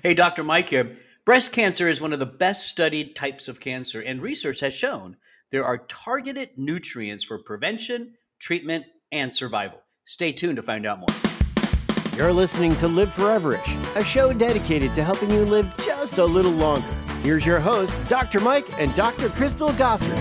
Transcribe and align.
Hey, 0.00 0.14
Dr. 0.14 0.44
Mike 0.44 0.68
here. 0.68 0.94
Breast 1.24 1.50
cancer 1.50 1.88
is 1.88 2.00
one 2.00 2.12
of 2.12 2.20
the 2.20 2.24
best 2.24 2.68
studied 2.68 3.16
types 3.16 3.48
of 3.48 3.58
cancer, 3.58 4.00
and 4.00 4.22
research 4.22 4.60
has 4.60 4.72
shown 4.72 5.16
there 5.50 5.64
are 5.64 5.78
targeted 5.88 6.50
nutrients 6.56 7.24
for 7.24 7.36
prevention, 7.42 8.14
treatment, 8.38 8.86
and 9.10 9.34
survival. 9.34 9.80
Stay 10.04 10.30
tuned 10.30 10.54
to 10.54 10.62
find 10.62 10.86
out 10.86 11.00
more. 11.00 11.08
You're 12.16 12.32
listening 12.32 12.76
to 12.76 12.86
Live 12.86 13.08
Foreverish, 13.08 13.96
a 13.96 14.04
show 14.04 14.32
dedicated 14.32 14.94
to 14.94 15.02
helping 15.02 15.32
you 15.32 15.44
live 15.44 15.68
just 15.78 16.18
a 16.18 16.24
little 16.24 16.52
longer. 16.52 16.86
Here's 17.24 17.44
your 17.44 17.58
hosts, 17.58 17.98
Dr. 18.08 18.38
Mike 18.38 18.80
and 18.80 18.94
Dr. 18.94 19.30
Crystal 19.30 19.70
Gosser. 19.70 20.14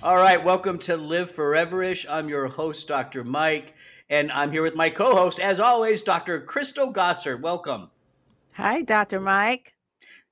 All 0.00 0.16
right, 0.16 0.42
welcome 0.42 0.78
to 0.78 0.96
Live 0.96 1.32
Foreverish. 1.32 2.06
I'm 2.08 2.28
your 2.28 2.46
host, 2.46 2.86
Dr. 2.86 3.24
Mike, 3.24 3.74
and 4.08 4.30
I'm 4.30 4.52
here 4.52 4.62
with 4.62 4.76
my 4.76 4.90
co 4.90 5.16
host, 5.16 5.40
as 5.40 5.58
always, 5.58 6.04
Dr. 6.04 6.40
Crystal 6.40 6.92
Gosser. 6.92 7.36
Welcome. 7.36 7.90
Hi, 8.56 8.82
Dr. 8.82 9.18
Mike. 9.18 9.72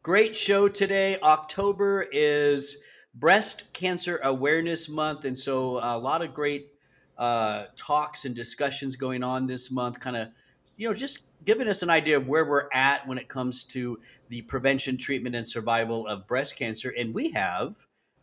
Great 0.03 0.37
show 0.37 0.69
today. 0.69 1.19
October 1.23 2.07
is 2.13 2.77
Breast 3.15 3.73
Cancer 3.73 4.21
Awareness 4.23 4.91
Month. 4.91 5.25
And 5.25 5.37
so 5.37 5.79
a 5.79 5.97
lot 5.97 6.21
of 6.21 6.35
great 6.35 6.69
uh, 7.17 7.65
talks 7.77 8.27
and 8.27 8.35
discussions 8.35 8.97
going 8.97 9.23
on 9.23 9.47
this 9.47 9.71
month, 9.71 10.01
kind 10.01 10.19
of, 10.19 10.29
you 10.77 10.87
know, 10.87 10.93
just 10.93 11.29
giving 11.47 11.67
us 11.67 11.83
an 11.83 11.89
idea 11.89 12.19
of 12.19 12.29
where 12.29 12.45
we're 12.45 12.69
at 12.75 13.09
when 13.09 13.17
it 13.17 13.27
comes 13.27 13.65
to 13.65 13.99
the 14.29 14.43
prevention, 14.43 14.99
treatment, 14.99 15.35
and 15.35 15.47
survival 15.47 16.07
of 16.07 16.27
breast 16.27 16.57
cancer. 16.57 16.91
And 16.91 17.15
we 17.15 17.31
have 17.31 17.75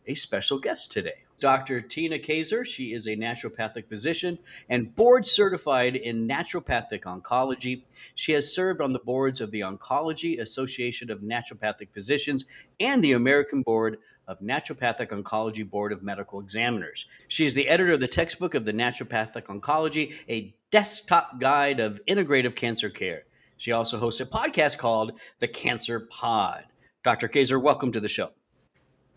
a 0.06 0.14
special 0.14 0.60
guest 0.60 0.92
today. 0.92 1.24
Dr. 1.40 1.80
Tina 1.80 2.18
Kaiser. 2.18 2.64
She 2.64 2.92
is 2.92 3.06
a 3.06 3.16
naturopathic 3.16 3.88
physician 3.88 4.38
and 4.68 4.94
board 4.94 5.26
certified 5.26 5.96
in 5.96 6.26
naturopathic 6.28 7.02
oncology. 7.02 7.82
She 8.14 8.32
has 8.32 8.52
served 8.52 8.80
on 8.80 8.92
the 8.92 8.98
boards 8.98 9.40
of 9.40 9.50
the 9.50 9.60
Oncology 9.60 10.40
Association 10.40 11.10
of 11.10 11.20
Naturopathic 11.20 11.88
Physicians 11.92 12.44
and 12.80 13.02
the 13.02 13.12
American 13.12 13.62
Board 13.62 13.98
of 14.26 14.40
Naturopathic 14.40 15.08
Oncology 15.08 15.68
Board 15.68 15.92
of 15.92 16.02
Medical 16.02 16.40
Examiners. 16.40 17.06
She 17.28 17.46
is 17.46 17.54
the 17.54 17.68
editor 17.68 17.92
of 17.92 18.00
the 18.00 18.08
textbook 18.08 18.54
of 18.54 18.64
the 18.64 18.72
Naturopathic 18.72 19.44
Oncology, 19.44 20.14
a 20.28 20.54
desktop 20.70 21.40
guide 21.40 21.80
of 21.80 22.00
integrative 22.06 22.54
cancer 22.54 22.90
care. 22.90 23.22
She 23.56 23.72
also 23.72 23.98
hosts 23.98 24.20
a 24.20 24.26
podcast 24.26 24.78
called 24.78 25.18
The 25.38 25.48
Cancer 25.48 26.00
Pod. 26.00 26.64
Dr. 27.02 27.28
Kaiser, 27.28 27.58
welcome 27.58 27.92
to 27.92 28.00
the 28.00 28.08
show. 28.08 28.30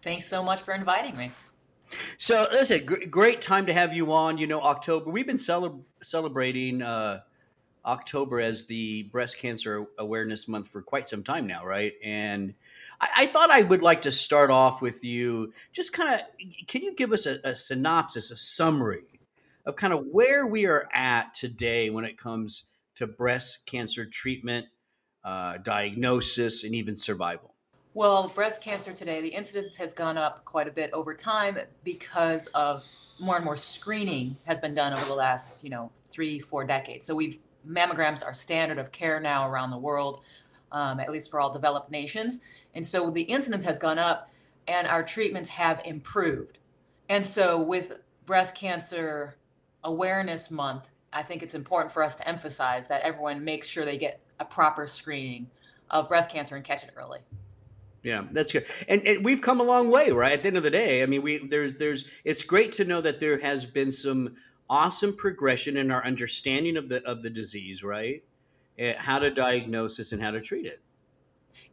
Thanks 0.02 0.26
so 0.26 0.42
much 0.42 0.62
for 0.62 0.74
inviting 0.74 1.16
me. 1.16 1.32
So 2.18 2.48
listen, 2.52 2.86
gr- 2.86 3.06
great 3.10 3.42
time 3.42 3.66
to 3.66 3.74
have 3.74 3.94
you 3.94 4.12
on. 4.14 4.38
You 4.38 4.48
know, 4.48 4.62
October. 4.62 5.10
We've 5.10 5.28
been 5.28 5.38
cele- 5.38 5.84
celebrating 6.02 6.82
uh, 6.82 7.22
October 7.86 8.40
as 8.40 8.66
the 8.66 9.04
Breast 9.04 9.38
Cancer 9.38 9.86
Awareness 9.98 10.48
Month 10.48 10.68
for 10.70 10.82
quite 10.82 11.10
some 11.10 11.24
time 11.24 11.48
now, 11.48 11.66
right? 11.66 11.94
And 12.04 12.54
I, 13.00 13.10
I 13.18 13.26
thought 13.26 13.50
I 13.50 13.62
would 13.62 13.82
like 13.82 14.04
to 14.04 14.12
start 14.12 14.52
off 14.52 14.82
with 14.82 15.04
you. 15.04 15.54
Just 15.72 15.94
kind 15.94 16.20
of, 16.20 16.22
can 16.68 16.84
you 16.84 16.94
give 16.96 17.12
us 17.12 17.26
a, 17.26 17.40
a 17.44 17.56
synopsis, 17.56 18.32
a 18.32 18.36
summary 18.36 19.20
of 19.66 19.76
kind 19.76 19.94
of 19.94 20.06
where 20.12 20.46
we 20.46 20.66
are 20.66 20.88
at 20.94 21.34
today 21.34 21.90
when 21.90 22.06
it 22.06 22.18
comes 22.18 22.66
to 22.96 23.08
breast 23.08 23.66
cancer 23.66 24.06
treatment, 24.06 24.68
uh, 25.24 25.58
diagnosis, 25.58 26.64
and 26.64 26.76
even 26.76 26.96
survival? 26.96 27.51
Well, 27.94 28.30
breast 28.30 28.64
cancer 28.64 28.94
today, 28.94 29.20
the 29.20 29.28
incidence 29.28 29.76
has 29.76 29.94
gone 29.94 30.18
up 30.18 30.46
quite 30.46 30.66
a 30.66 30.72
bit 30.72 30.92
over 30.94 31.14
time 31.14 31.60
because 31.84 32.48
of 32.48 32.86
more 33.20 33.36
and 33.36 33.44
more 33.44 33.58
screening 33.58 34.38
has 34.46 34.62
been 34.62 34.74
done 34.74 34.94
over 34.94 35.06
the 35.06 35.14
last, 35.14 35.62
you 35.62 35.70
know, 35.70 35.92
three, 36.10 36.40
four 36.40 36.64
decades. 36.64 37.06
So 37.06 37.14
we've 37.16 37.40
mammograms 37.68 38.26
are 38.26 38.34
standard 38.34 38.80
of 38.80 38.94
care 38.94 39.20
now 39.20 39.48
around 39.48 39.72
the 39.72 39.78
world, 39.78 40.24
um, 40.72 41.02
at 41.02 41.12
least 41.12 41.30
for 41.30 41.42
all 41.42 41.52
developed 41.52 41.92
nations. 41.92 42.40
And 42.74 42.88
so 42.88 43.10
the 43.10 43.24
incidence 43.24 43.66
has 43.66 43.78
gone 43.78 44.00
up 44.00 44.32
and 44.70 44.88
our 44.88 45.04
treatments 45.04 45.50
have 45.50 45.82
improved. 45.84 46.60
And 47.10 47.26
so 47.26 47.62
with 47.62 48.00
breast 48.26 48.56
cancer 48.56 49.38
awareness 49.84 50.50
month, 50.50 50.90
I 51.12 51.24
think 51.24 51.44
it's 51.44 51.56
important 51.56 51.92
for 51.92 52.04
us 52.04 52.16
to 52.16 52.28
emphasize 52.28 52.88
that 52.88 53.02
everyone 53.02 53.44
makes 53.44 53.68
sure 53.68 53.84
they 53.84 53.98
get 53.98 54.22
a 54.40 54.46
proper 54.46 54.88
screening 54.88 55.50
of 55.90 56.08
breast 56.08 56.32
cancer 56.32 56.56
and 56.56 56.64
catch 56.64 56.84
it 56.84 56.92
early. 56.96 57.20
Yeah, 58.04 58.24
that's 58.32 58.52
good. 58.52 58.66
And, 58.88 59.06
and 59.06 59.24
we've 59.24 59.42
come 59.42 59.60
a 59.60 59.64
long 59.64 59.92
way, 59.92 60.12
right? 60.12 60.34
At 60.34 60.44
the 60.44 60.48
end 60.48 60.58
of 60.58 60.64
the 60.64 60.72
day, 60.72 61.04
I 61.04 61.06
mean, 61.06 61.22
we 61.22 61.38
there's 61.38 61.76
there's 61.76 62.06
it's 62.24 62.44
great 62.44 62.72
to 62.74 62.86
know 62.86 63.00
that 63.02 63.20
there 63.20 63.40
has 63.40 63.66
been 63.66 63.92
some 63.92 64.36
awesome 64.70 65.16
progression 65.16 65.78
in 65.78 65.92
our 65.92 66.04
understanding 66.06 66.78
of 66.78 66.90
the 66.90 67.04
of 67.08 67.22
the 67.22 67.30
disease, 67.30 67.84
right? 67.84 68.24
And 68.78 68.98
how 68.98 69.20
to 69.20 69.30
diagnose 69.30 70.12
and 70.12 70.22
how 70.22 70.32
to 70.32 70.42
treat 70.42 70.66
it. 70.66 70.82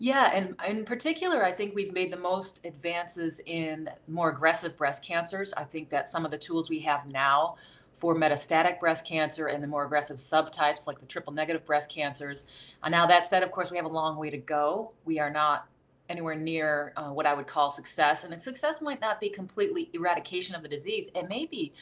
Yeah, 0.01 0.31
and 0.33 0.55
in 0.67 0.85
particular, 0.85 1.45
I 1.45 1.51
think 1.51 1.75
we've 1.75 1.93
made 1.93 2.13
the 2.13 2.19
most 2.19 2.61
advances 2.65 3.41
in 3.47 3.89
more 4.07 4.29
aggressive 4.29 4.77
breast 4.77 5.05
cancers. 5.05 5.53
I 5.57 5.65
think 5.65 5.91
that 5.91 6.07
some 6.07 6.25
of 6.25 6.31
the 6.31 6.39
tools 6.39 6.71
we 6.71 6.81
have 6.81 7.11
now 7.11 7.57
for 7.95 8.15
metastatic 8.15 8.79
breast 8.79 9.05
cancer 9.05 9.47
and 9.47 9.61
the 9.61 9.67
more 9.67 9.85
aggressive 9.85 10.19
subtypes 10.19 10.87
like 10.87 11.01
the 11.01 11.07
triple 11.07 11.33
negative 11.33 11.67
breast 11.67 11.91
cancers. 11.91 12.47
And 12.83 12.93
now 12.93 13.07
that 13.07 13.25
said, 13.25 13.43
of 13.43 13.51
course, 13.51 13.73
we 13.73 13.77
have 13.77 13.87
a 13.87 13.91
long 13.91 14.17
way 14.17 14.31
to 14.31 14.39
go. 14.39 14.93
We 15.05 15.19
are 15.19 15.31
not 15.31 15.67
anywhere 16.09 16.35
near 16.35 16.93
uh, 16.97 17.11
what 17.11 17.27
I 17.27 17.35
would 17.35 17.47
call 17.47 17.71
success. 17.71 18.25
And 18.25 18.39
success 18.41 18.81
might 18.81 19.01
not 19.01 19.21
be 19.21 19.29
completely 19.29 19.91
eradication 19.93 20.55
of 20.55 20.63
the 20.63 20.69
disease. 20.69 21.09
It 21.15 21.29
may 21.29 21.47
be 21.47 21.73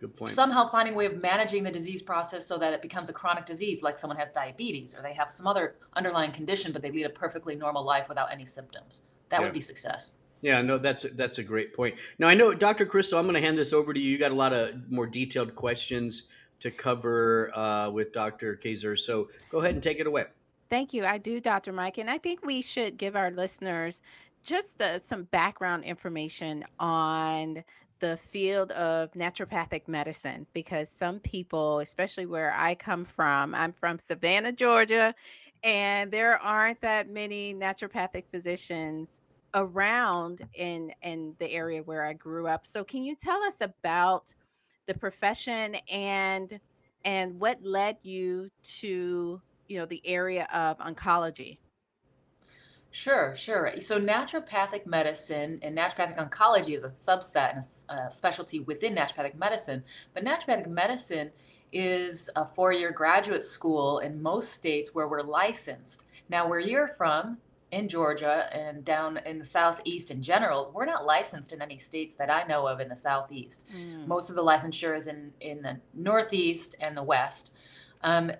Good 0.00 0.16
point. 0.16 0.32
somehow 0.32 0.68
finding 0.68 0.94
a 0.94 0.96
way 0.96 1.06
of 1.06 1.20
managing 1.22 1.64
the 1.64 1.70
disease 1.70 2.02
process 2.02 2.46
so 2.46 2.58
that 2.58 2.72
it 2.72 2.82
becomes 2.82 3.08
a 3.08 3.12
chronic 3.12 3.46
disease, 3.46 3.82
like 3.82 3.98
someone 3.98 4.16
has 4.18 4.30
diabetes 4.30 4.94
or 4.94 5.02
they 5.02 5.14
have 5.14 5.32
some 5.32 5.46
other 5.46 5.76
underlying 5.94 6.32
condition, 6.32 6.72
but 6.72 6.82
they 6.82 6.90
lead 6.90 7.04
a 7.06 7.10
perfectly 7.10 7.54
normal 7.54 7.84
life 7.84 8.08
without 8.08 8.32
any 8.32 8.46
symptoms. 8.46 9.02
That 9.28 9.40
Yeah. 9.40 9.46
would 9.46 9.54
be 9.54 9.60
success. 9.60 10.12
Yeah, 10.42 10.60
no, 10.60 10.76
that's 10.76 11.06
that's 11.14 11.38
a 11.38 11.42
great 11.42 11.72
point. 11.74 11.96
Now 12.18 12.26
I 12.28 12.34
know, 12.34 12.52
Dr. 12.52 12.84
Crystal, 12.84 13.18
I'm 13.18 13.24
going 13.24 13.34
to 13.34 13.40
hand 13.40 13.56
this 13.56 13.72
over 13.72 13.94
to 13.94 14.00
you. 14.00 14.10
You 14.10 14.18
got 14.18 14.30
a 14.30 14.34
lot 14.34 14.52
of 14.52 14.90
more 14.90 15.06
detailed 15.06 15.54
questions 15.54 16.24
to 16.60 16.70
cover 16.70 17.50
uh, 17.56 17.88
with 17.90 18.12
Dr. 18.12 18.56
Kaiser, 18.56 18.94
so 18.94 19.30
go 19.50 19.58
ahead 19.60 19.72
and 19.74 19.82
take 19.82 20.00
it 20.00 20.06
away. 20.06 20.26
Thank 20.70 20.92
you. 20.92 21.04
I 21.04 21.18
do, 21.18 21.40
Dr. 21.40 21.72
Mike. 21.72 21.98
And 21.98 22.10
I 22.10 22.18
think 22.18 22.44
we 22.44 22.62
should 22.62 22.96
give 22.96 23.16
our 23.16 23.30
listeners 23.30 24.02
just 24.42 24.80
uh, 24.80 24.98
some 24.98 25.24
background 25.24 25.84
information 25.84 26.64
on 26.78 27.64
the 28.00 28.16
field 28.16 28.72
of 28.72 29.10
naturopathic 29.12 29.88
medicine 29.88 30.46
because 30.52 30.90
some 30.90 31.20
people, 31.20 31.78
especially 31.78 32.26
where 32.26 32.52
I 32.54 32.74
come 32.74 33.04
from, 33.04 33.54
I'm 33.54 33.72
from 33.72 33.98
Savannah, 33.98 34.52
Georgia, 34.52 35.14
and 35.62 36.10
there 36.10 36.38
aren't 36.42 36.80
that 36.82 37.08
many 37.08 37.54
naturopathic 37.54 38.24
physicians 38.30 39.22
around 39.54 40.46
in 40.54 40.92
in 41.02 41.34
the 41.38 41.50
area 41.50 41.82
where 41.82 42.04
I 42.04 42.12
grew 42.12 42.46
up. 42.46 42.66
So 42.66 42.84
can 42.84 43.02
you 43.02 43.14
tell 43.14 43.42
us 43.44 43.60
about 43.60 44.34
the 44.86 44.94
profession 44.94 45.76
and 45.90 46.60
and 47.04 47.38
what 47.40 47.62
led 47.62 47.96
you 48.02 48.50
to 48.80 49.40
you 49.68 49.78
know 49.78 49.86
the 49.86 50.02
area 50.04 50.48
of 50.52 50.78
oncology 50.78 51.58
Sure, 52.96 53.34
sure. 53.34 53.72
So 53.80 54.00
naturopathic 54.00 54.86
medicine 54.86 55.58
and 55.62 55.76
naturopathic 55.76 56.16
oncology 56.16 56.76
is 56.76 56.84
a 56.84 56.90
subset 56.90 57.52
and 57.88 57.98
a 57.98 58.08
specialty 58.08 58.60
within 58.60 58.94
naturopathic 58.94 59.34
medicine. 59.34 59.82
But 60.14 60.24
naturopathic 60.24 60.68
medicine 60.68 61.32
is 61.72 62.30
a 62.36 62.46
four-year 62.46 62.92
graduate 62.92 63.42
school 63.42 63.98
in 63.98 64.22
most 64.22 64.52
states 64.52 64.94
where 64.94 65.08
we're 65.08 65.22
licensed. 65.22 66.06
Now, 66.28 66.48
where 66.48 66.60
you're 66.60 66.86
from, 66.86 67.38
in 67.72 67.88
Georgia 67.88 68.48
and 68.54 68.84
down 68.84 69.18
in 69.26 69.40
the 69.40 69.44
Southeast 69.44 70.12
in 70.12 70.22
general, 70.22 70.70
we're 70.72 70.84
not 70.84 71.04
licensed 71.04 71.52
in 71.52 71.60
any 71.60 71.76
states 71.76 72.14
that 72.14 72.30
I 72.30 72.44
know 72.44 72.68
of 72.68 72.78
in 72.78 72.88
the 72.88 72.94
Southeast. 72.94 73.68
Mm, 73.76 74.06
Most 74.06 74.30
of 74.30 74.36
the 74.36 74.44
licensure 74.44 74.96
is 74.96 75.08
in, 75.08 75.32
in 75.40 75.60
the 75.60 75.80
Northeast 75.92 76.76
and 76.78 76.96
the 76.96 77.02
West, 77.02 77.56
um, 78.04 78.30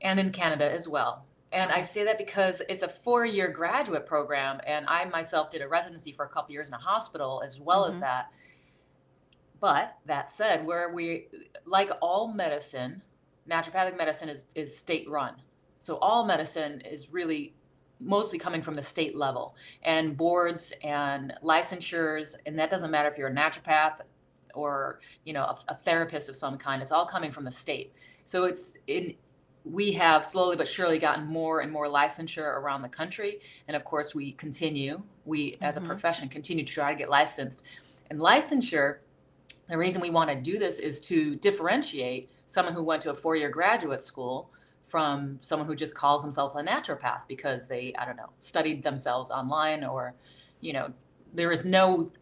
and 0.00 0.20
in 0.20 0.32
Canada 0.32 0.70
as 0.70 0.88
well. 0.88 1.24
And 1.52 1.70
I 1.70 1.82
say 1.82 2.04
that 2.04 2.18
because 2.18 2.62
it's 2.68 2.82
a 2.82 2.88
four 2.88 3.24
year 3.24 3.48
graduate 3.48 4.06
program, 4.06 4.60
and 4.66 4.86
I 4.88 5.04
myself 5.04 5.50
did 5.50 5.62
a 5.62 5.68
residency 5.68 6.10
for 6.12 6.24
a 6.24 6.28
couple 6.28 6.52
years 6.52 6.68
in 6.68 6.74
a 6.74 6.78
hospital 6.78 7.42
as 7.44 7.60
well 7.60 7.86
as 7.86 7.96
hmm 7.96 8.00
that. 8.02 8.30
But 9.60 9.96
that 10.04 10.30
said, 10.30 10.66
where 10.66 10.92
we, 10.92 11.28
like 11.64 11.90
all 12.02 12.30
medicine, 12.30 13.00
naturopathic 13.48 13.96
medicine 13.96 14.28
is, 14.28 14.44
is 14.54 14.76
state 14.76 15.08
run. 15.08 15.36
So 15.78 15.96
all 15.96 16.26
medicine 16.26 16.82
is 16.82 17.10
really 17.10 17.54
mostly 17.98 18.38
coming 18.38 18.60
from 18.60 18.74
the 18.74 18.82
state 18.82 19.16
level 19.16 19.56
and 19.82 20.16
boards 20.18 20.74
and 20.82 21.32
licensures. 21.42 22.34
And 22.44 22.58
that 22.58 22.68
doesn't 22.68 22.90
matter 22.90 23.08
if 23.08 23.16
you're 23.16 23.28
a 23.28 23.34
naturopath 23.34 24.00
or, 24.54 25.00
you 25.24 25.32
know, 25.32 25.44
a, 25.44 25.58
a 25.68 25.74
therapist 25.74 26.28
of 26.28 26.36
some 26.36 26.58
kind, 26.58 26.82
it's 26.82 26.92
all 26.92 27.06
coming 27.06 27.30
from 27.30 27.44
the 27.44 27.50
state. 27.50 27.92
So 28.24 28.44
it's 28.44 28.76
in, 28.86 29.14
we 29.64 29.92
have 29.92 30.24
slowly 30.24 30.56
but 30.56 30.68
surely 30.68 30.98
gotten 30.98 31.26
more 31.26 31.60
and 31.60 31.72
more 31.72 31.86
licensure 31.88 32.58
around 32.58 32.82
the 32.82 32.88
country. 32.88 33.40
And 33.66 33.76
of 33.76 33.84
course, 33.84 34.14
we 34.14 34.32
continue, 34.32 35.02
we 35.24 35.56
as 35.62 35.76
a 35.76 35.80
hmm 35.80 35.86
profession 35.86 36.28
continue 36.28 36.64
to 36.64 36.72
try 36.72 36.92
to 36.92 36.98
get 36.98 37.08
licensed. 37.08 37.64
And 38.10 38.20
licensure 38.20 38.98
the 39.68 39.78
reason 39.78 40.00
we 40.00 40.10
want 40.10 40.30
to 40.30 40.36
do 40.36 40.58
this 40.58 40.78
is 40.78 41.00
to 41.00 41.36
differentiate 41.36 42.30
someone 42.46 42.74
who 42.74 42.82
went 42.82 43.02
to 43.02 43.10
a 43.10 43.14
four 43.14 43.36
year 43.36 43.48
graduate 43.48 44.02
school 44.02 44.50
from 44.82 45.38
someone 45.40 45.66
who 45.66 45.74
just 45.74 45.94
calls 45.94 46.20
themselves 46.20 46.54
a 46.56 46.62
naturopath 46.62 47.26
because 47.26 47.66
they, 47.66 47.94
I 47.98 48.04
don't 48.04 48.16
know, 48.16 48.30
studied 48.38 48.82
themselves 48.82 49.30
online 49.30 49.82
or, 49.82 50.14
you 50.60 50.72
know, 50.74 50.92
there 51.32 51.50
is 51.50 51.64
no 51.64 52.12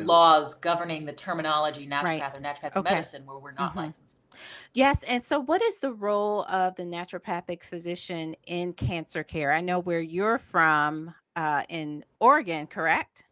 Yeah. 0.00 0.04
laws 0.04 0.54
governing 0.54 1.04
the 1.04 1.12
terminology 1.12 1.86
naturopath 1.86 2.04
Right. 2.04 2.36
or 2.36 2.40
naturopathic 2.40 2.76
Okay. 2.76 2.94
medicine 2.94 3.26
where 3.26 3.38
we're 3.38 3.52
not 3.52 3.72
Mhm. 3.72 3.76
licensed. 3.76 4.20
Yes. 4.74 5.02
And 5.04 5.22
so, 5.22 5.40
what 5.40 5.62
is 5.62 5.78
the 5.78 5.92
role 5.92 6.44
of 6.44 6.74
the 6.76 6.84
naturopathic 6.84 7.62
physician 7.64 8.34
in 8.46 8.72
cancer 8.74 9.24
care? 9.24 9.52
I 9.52 9.60
know 9.60 9.80
where 9.80 10.00
you're 10.00 10.38
from 10.38 11.14
uh, 11.36 11.64
in 11.70 12.04
Oregon, 12.20 12.66
correct? 12.66 13.24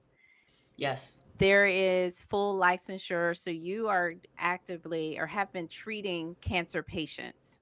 Yes. 0.76 1.18
There 1.38 1.66
is 1.66 2.22
full 2.22 2.58
licensure. 2.60 3.36
So, 3.36 3.50
you 3.50 3.88
are 3.88 4.14
actively 4.38 5.18
or 5.18 5.26
have 5.26 5.52
been 5.52 5.68
treating 5.68 6.36
cancer 6.42 6.82
patients. 6.82 7.59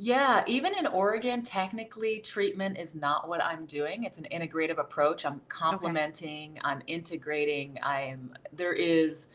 Yeah, 0.00 0.44
even 0.46 0.78
in 0.78 0.86
Oregon, 0.86 1.42
technically 1.42 2.20
treatment 2.20 2.78
is 2.78 2.94
not 2.94 3.28
what 3.28 3.42
I'm 3.42 3.66
doing. 3.66 4.04
It's 4.04 4.16
an 4.16 4.28
integrative 4.30 4.78
approach. 4.78 5.26
I'm 5.26 5.40
complementing, 5.48 6.60
I'm 6.62 6.82
integrating, 6.86 7.78
I'm 7.82 8.32
there 8.52 8.72
is 8.72 9.26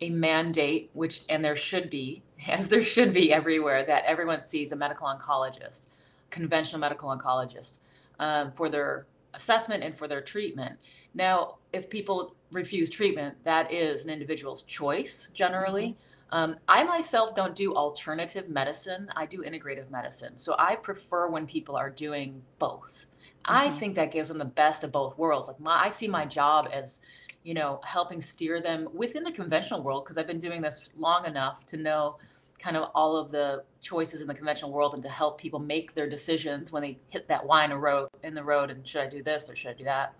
a 0.00 0.10
mandate 0.10 0.90
which 0.92 1.24
and 1.28 1.44
there 1.44 1.56
should 1.56 1.90
be, 1.90 2.22
as 2.48 2.68
there 2.68 2.82
should 2.82 3.12
be 3.12 3.32
everywhere, 3.32 3.82
that 3.84 4.04
everyone 4.06 4.40
sees 4.40 4.70
a 4.70 4.76
medical 4.76 5.08
oncologist, 5.08 5.88
conventional 6.30 6.78
medical 6.78 7.08
oncologist, 7.08 7.80
um, 8.20 8.52
for 8.52 8.68
their 8.68 9.06
assessment 9.34 9.82
and 9.82 9.96
for 9.98 10.06
their 10.06 10.20
treatment. 10.20 10.78
Now, 11.12 11.56
if 11.72 11.90
people 11.90 12.36
refuse 12.52 12.88
treatment, 12.88 13.42
that 13.42 13.72
is 13.72 14.04
an 14.04 14.10
individual's 14.10 14.62
choice 14.62 15.28
generally. 15.34 15.96
Um, 16.30 16.56
I 16.68 16.82
myself 16.84 17.34
don't 17.34 17.54
do 17.54 17.74
alternative 17.74 18.50
medicine. 18.50 19.08
I 19.14 19.26
do 19.26 19.42
integrative 19.42 19.90
medicine. 19.90 20.36
So 20.38 20.56
I 20.58 20.74
prefer 20.76 21.28
when 21.28 21.46
people 21.46 21.76
are 21.76 21.90
doing 21.90 22.42
both. 22.58 23.06
I 23.44 23.70
Mhm. 23.70 23.78
think 23.78 23.94
that 23.96 24.10
gives 24.10 24.28
them 24.28 24.38
the 24.38 24.44
best 24.44 24.84
of 24.84 24.92
both 24.92 25.16
worlds. 25.18 25.48
Like 25.48 25.60
my, 25.60 25.84
I 25.84 25.88
see 25.90 26.08
my 26.08 26.24
job 26.24 26.68
as, 26.72 27.00
you 27.42 27.54
know, 27.54 27.80
helping 27.84 28.20
steer 28.20 28.60
them 28.60 28.88
within 28.94 29.22
the 29.22 29.32
conventional 29.32 29.82
world 29.82 30.04
because 30.04 30.18
I've 30.18 30.26
been 30.26 30.38
doing 30.38 30.62
this 30.62 30.88
long 30.96 31.26
enough 31.26 31.66
to 31.66 31.76
know 31.76 32.18
kind 32.58 32.76
of 32.76 32.90
all 32.94 33.16
of 33.16 33.30
the 33.30 33.64
choices 33.82 34.22
in 34.22 34.26
the 34.26 34.34
conventional 34.34 34.72
world 34.72 34.94
and 34.94 35.02
to 35.02 35.08
help 35.10 35.38
people 35.38 35.58
make 35.58 35.94
their 35.94 36.08
decisions 36.08 36.72
when 36.72 36.82
they 36.82 36.98
hit 37.10 37.28
that 37.28 37.44
wine 37.44 37.72
road 37.72 38.08
in 38.22 38.34
the 38.34 38.42
road 38.44 38.70
and 38.70 38.86
should 38.88 39.02
I 39.02 39.08
do 39.08 39.22
this 39.22 39.50
or 39.50 39.56
should 39.56 39.70
I 39.70 39.74
do 39.74 39.84
that? 39.84 40.14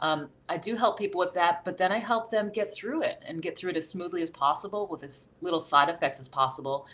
Um, 0.00 0.30
I 0.48 0.56
do 0.56 0.76
help 0.76 0.98
people 0.98 1.18
with 1.18 1.34
that, 1.34 1.64
but 1.64 1.76
then 1.76 1.92
I 1.92 1.98
help 1.98 2.30
them 2.30 2.50
get 2.52 2.74
through 2.74 3.02
it 3.02 3.22
and 3.26 3.40
get 3.40 3.56
through 3.56 3.70
it 3.70 3.76
as 3.76 3.88
smoothly 3.88 4.22
as 4.22 4.30
possible 4.30 4.88
with 4.88 5.04
as 5.04 5.30
little 5.40 5.60
side 5.60 5.88
effects 5.88 6.18
as 6.18 6.28
possible. 6.28 6.86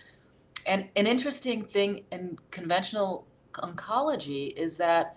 And 0.67 0.88
an 0.97 1.06
interesting 1.06 1.62
thing 1.62 2.05
in 2.12 2.38
conventional 2.50 3.26
oncology 3.55 4.52
is 4.56 4.76
that 4.76 5.17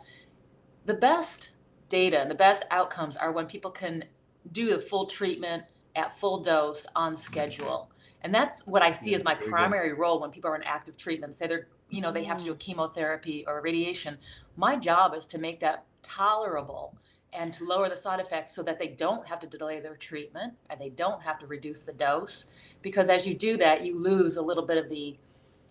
the 0.86 0.94
best 0.94 1.52
data 1.90 2.20
and 2.20 2.32
the 2.32 2.36
best 2.36 2.66
outcomes 2.72 3.16
are 3.18 3.32
when 3.32 3.46
people 3.46 3.72
can 3.72 4.06
do 4.52 4.70
the 4.70 4.80
full 4.80 5.06
treatment 5.06 5.64
at 5.96 6.18
full 6.18 6.40
dose 6.42 6.88
on 6.96 7.16
schedule. 7.16 7.92
And 8.22 8.34
that's 8.34 8.66
what 8.66 8.82
I 8.82 8.92
see 8.92 9.14
as 9.14 9.24
my 9.24 9.36
primary 9.36 9.94
role 9.94 10.20
when 10.20 10.32
people 10.32 10.50
are 10.50 10.56
in 10.56 10.64
active 10.64 10.98
treatment. 10.98 11.36
Say 11.36 11.48
they're, 11.48 11.68
you 11.90 12.02
know, 12.02 12.12
they 12.12 12.24
have 12.24 12.38
to 12.38 12.46
do 12.46 12.52
a 12.54 12.56
chemotherapy 12.56 13.44
or 13.46 13.62
radiation. 13.62 14.18
My 14.56 14.78
job 14.78 15.14
is 15.14 15.26
to 15.28 15.38
make 15.38 15.60
that 15.60 15.86
tolerable 16.02 16.98
and 17.36 17.54
to 17.54 17.66
lower 17.66 17.90
the 17.90 17.98
side 17.98 18.20
effects 18.20 18.54
so 18.56 18.64
that 18.64 18.80
they 18.80 18.88
don't 18.88 19.26
have 19.28 19.40
to 19.40 19.48
delay 19.48 19.80
their 19.80 19.96
treatment 19.96 20.54
and 20.70 20.80
they 20.80 20.90
don't 20.90 21.22
have 21.22 21.40
to 21.40 21.48
reduce 21.48 21.82
the 21.82 21.94
dose. 21.94 22.46
Because 22.82 23.10
as 23.10 23.26
you 23.28 23.34
do 23.34 23.58
that, 23.58 23.84
you 23.84 24.02
lose 24.02 24.38
a 24.38 24.42
little 24.42 24.66
bit 24.66 24.78
of 24.78 24.90
the, 24.90 25.18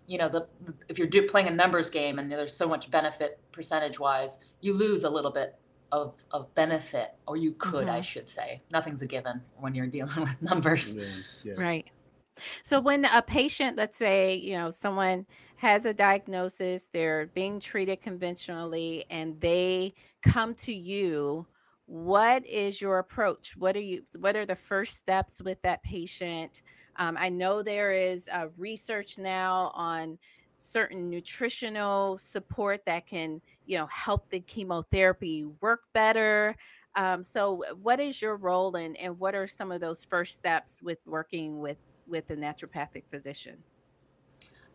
you 0.07 0.19
know, 0.19 0.29
the 0.29 0.47
if 0.89 0.99
you're 0.99 1.07
do, 1.09 1.27
playing 1.27 1.49
a 1.49 1.51
numbers 1.51 1.91
game 1.91 2.19
and 2.19 2.31
there's 2.31 2.55
so 2.57 2.69
much 2.69 2.91
benefit 2.91 3.39
percentage 3.53 3.99
wise, 3.99 4.39
you 4.61 4.75
lose 4.75 5.05
a 5.05 5.11
little 5.11 5.31
bit 5.31 5.57
of 5.93 6.15
of 6.31 6.53
benefit, 6.55 7.11
or 7.27 7.37
you 7.37 7.53
could, 7.53 7.87
I 7.89 8.01
Mhm. 8.01 8.05
should 8.05 8.29
say. 8.31 8.63
Nothing's 8.71 9.03
a 9.03 9.07
given 9.07 9.43
when 9.59 9.75
you're 9.75 9.87
dealing 9.87 10.21
with 10.23 10.41
numbers. 10.41 10.95
Yeah, 10.97 11.05
yeah. 11.45 11.55
Right. 11.57 11.87
So 12.63 12.81
when 12.81 13.05
a 13.05 13.21
patient, 13.21 13.77
let's 13.77 13.99
say, 13.99 14.37
you 14.37 14.55
know, 14.55 14.71
someone 14.71 15.27
has 15.57 15.85
a 15.85 15.93
diagnosis, 15.93 16.87
they're 16.87 17.27
being 17.35 17.61
treated 17.61 18.01
conventionally, 18.01 19.05
and 19.11 19.39
they 19.41 19.93
come 20.23 20.55
to 20.55 20.73
you, 20.73 21.47
what 21.87 22.47
is 22.47 22.81
your 22.81 22.99
approach? 22.99 23.57
What 23.57 23.77
are 23.77 23.81
you? 23.81 24.03
What 24.19 24.37
are 24.37 24.47
the 24.47 24.57
first 24.57 24.97
steps 24.97 25.41
with 25.43 25.61
that 25.63 25.83
patient? 25.83 26.63
Um, 26.97 27.17
I 27.19 27.29
know 27.29 27.63
there 27.63 27.93
is 27.93 28.29
uh, 28.33 28.49
research 28.57 29.19
now 29.19 29.73
on 29.75 30.19
certain 30.57 31.11
nutritional 31.11 32.19
support 32.19 32.83
that 32.87 33.07
can, 33.07 33.41
you 33.67 33.79
know, 33.79 33.87
help 33.87 34.31
the 34.31 34.41
chemotherapy 34.41 35.45
work 35.61 35.83
better. 35.93 36.57
Um, 36.95 37.23
so, 37.23 37.63
what 37.83 38.01
is 38.01 38.21
your 38.21 38.37
role, 38.37 38.77
and 38.77 38.97
and 38.99 39.19
what 39.19 39.35
are 39.35 39.47
some 39.47 39.73
of 39.73 39.81
those 39.81 40.05
first 40.05 40.37
steps 40.37 40.83
with 40.83 40.99
working 41.07 41.61
with 41.61 41.79
with 42.07 42.31
a 42.31 42.37
naturopathic 42.37 43.05
physician? 43.11 43.57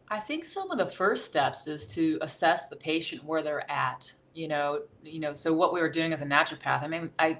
I 0.09 0.19
think 0.19 0.45
some 0.45 0.71
of 0.71 0.77
the 0.77 0.85
first 0.85 1.25
steps 1.25 1.67
is 1.67 1.85
to 1.87 2.17
assess 2.21 2.67
the 2.67 2.77
patient 2.77 3.23
where 3.23 3.41
they're 3.41 3.69
at. 3.69 4.13
You 4.37 4.47
know, 4.47 4.83
you 5.03 5.19
know. 5.19 5.33
So 5.33 5.51
what 5.51 5.73
we 5.73 5.81
were 5.81 5.89
doing 5.89 6.13
as 6.13 6.21
a 6.21 6.25
naturopath, 6.25 6.83
I 6.83 6.87
mean, 6.87 7.09
I 7.17 7.39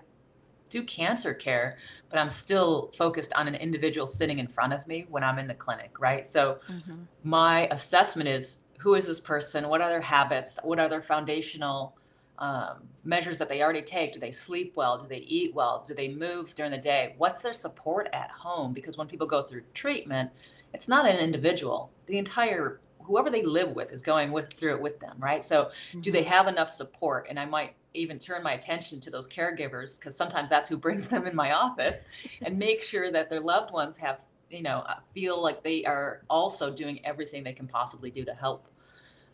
do 0.72 0.82
cancer 0.82 1.32
care, 1.32 1.78
but 2.10 2.18
I'm 2.18 2.32
still 2.32 2.92
focused 2.98 3.32
on 3.34 3.48
an 3.48 3.54
individual 3.54 4.08
sitting 4.08 4.40
in 4.40 4.48
front 4.48 4.74
of 4.74 4.88
me 4.88 5.06
when 5.08 5.24
I'm 5.24 5.38
in 5.38 5.46
the 5.46 5.54
clinic, 5.54 6.00
right? 6.00 6.26
So 6.26 6.58
Mhm. 6.68 7.06
my 7.22 7.68
assessment 7.70 8.28
is 8.28 8.62
who 8.80 8.96
is 8.96 9.06
this 9.06 9.20
person? 9.20 9.70
What 9.70 9.80
are 9.80 9.90
their 9.90 10.02
habits? 10.02 10.58
What 10.64 10.80
are 10.80 10.90
their 10.90 11.04
foundational 11.04 11.96
um, 12.40 12.90
measures 13.04 13.38
that 13.38 13.48
they 13.48 13.62
already 13.62 13.84
take? 13.84 14.14
Do 14.14 14.20
they 14.20 14.32
sleep 14.32 14.74
well? 14.76 14.98
Do 14.98 15.08
they 15.08 15.20
eat 15.20 15.54
well? 15.54 15.84
Do 15.86 15.94
they 15.94 16.08
move 16.08 16.56
during 16.56 16.72
the 16.72 16.80
day? 16.80 17.14
What's 17.20 17.42
their 17.42 17.54
support 17.54 18.10
at 18.12 18.32
home? 18.32 18.74
Because 18.74 18.98
when 18.98 19.08
people 19.08 19.28
go 19.28 19.44
through 19.44 19.64
treatment, 19.76 20.32
it's 20.74 20.88
not 20.88 21.08
an 21.08 21.18
individual. 21.18 21.92
The 22.08 22.18
entire 22.18 22.82
whoever 23.08 23.30
they 23.30 23.44
live 23.44 23.72
with 23.76 23.92
is 23.92 24.02
going 24.02 24.32
with 24.32 24.54
through 24.54 24.76
it 24.76 24.82
with 24.82 25.00
them, 25.00 25.16
right? 25.18 25.44
So 25.44 25.70
do 26.02 26.12
they 26.12 26.24
Mhm. 26.24 26.28
have 26.28 26.48
enough 26.48 26.70
support? 26.70 27.28
And 27.30 27.40
I 27.40 27.46
might 27.46 27.76
even 27.94 28.20
turn 28.20 28.44
my 28.44 28.54
attention 28.54 29.00
to 29.00 29.10
those 29.10 29.28
caregivers 29.28 30.00
because 30.00 30.16
sometimes 30.16 30.50
that's 30.50 30.70
who 30.70 30.78
brings 30.78 31.08
them 31.08 31.26
in 31.26 31.36
my 31.36 31.54
office 31.54 32.04
and 32.44 32.60
make 32.60 32.84
sure 32.84 33.12
that 33.12 33.30
their 33.30 33.40
loved 33.40 33.72
ones 33.72 33.98
have, 33.98 34.22
you 34.50 34.62
know, 34.62 34.80
uh, 34.80 35.00
feel 35.14 35.42
like 35.42 35.64
they 35.64 35.84
are 35.86 36.22
also 36.30 36.70
doing 36.72 37.04
everything 37.06 37.44
they 37.44 37.54
can 37.54 37.68
possibly 37.68 38.12
do 38.12 38.24
to 38.26 38.34
help. 38.34 38.68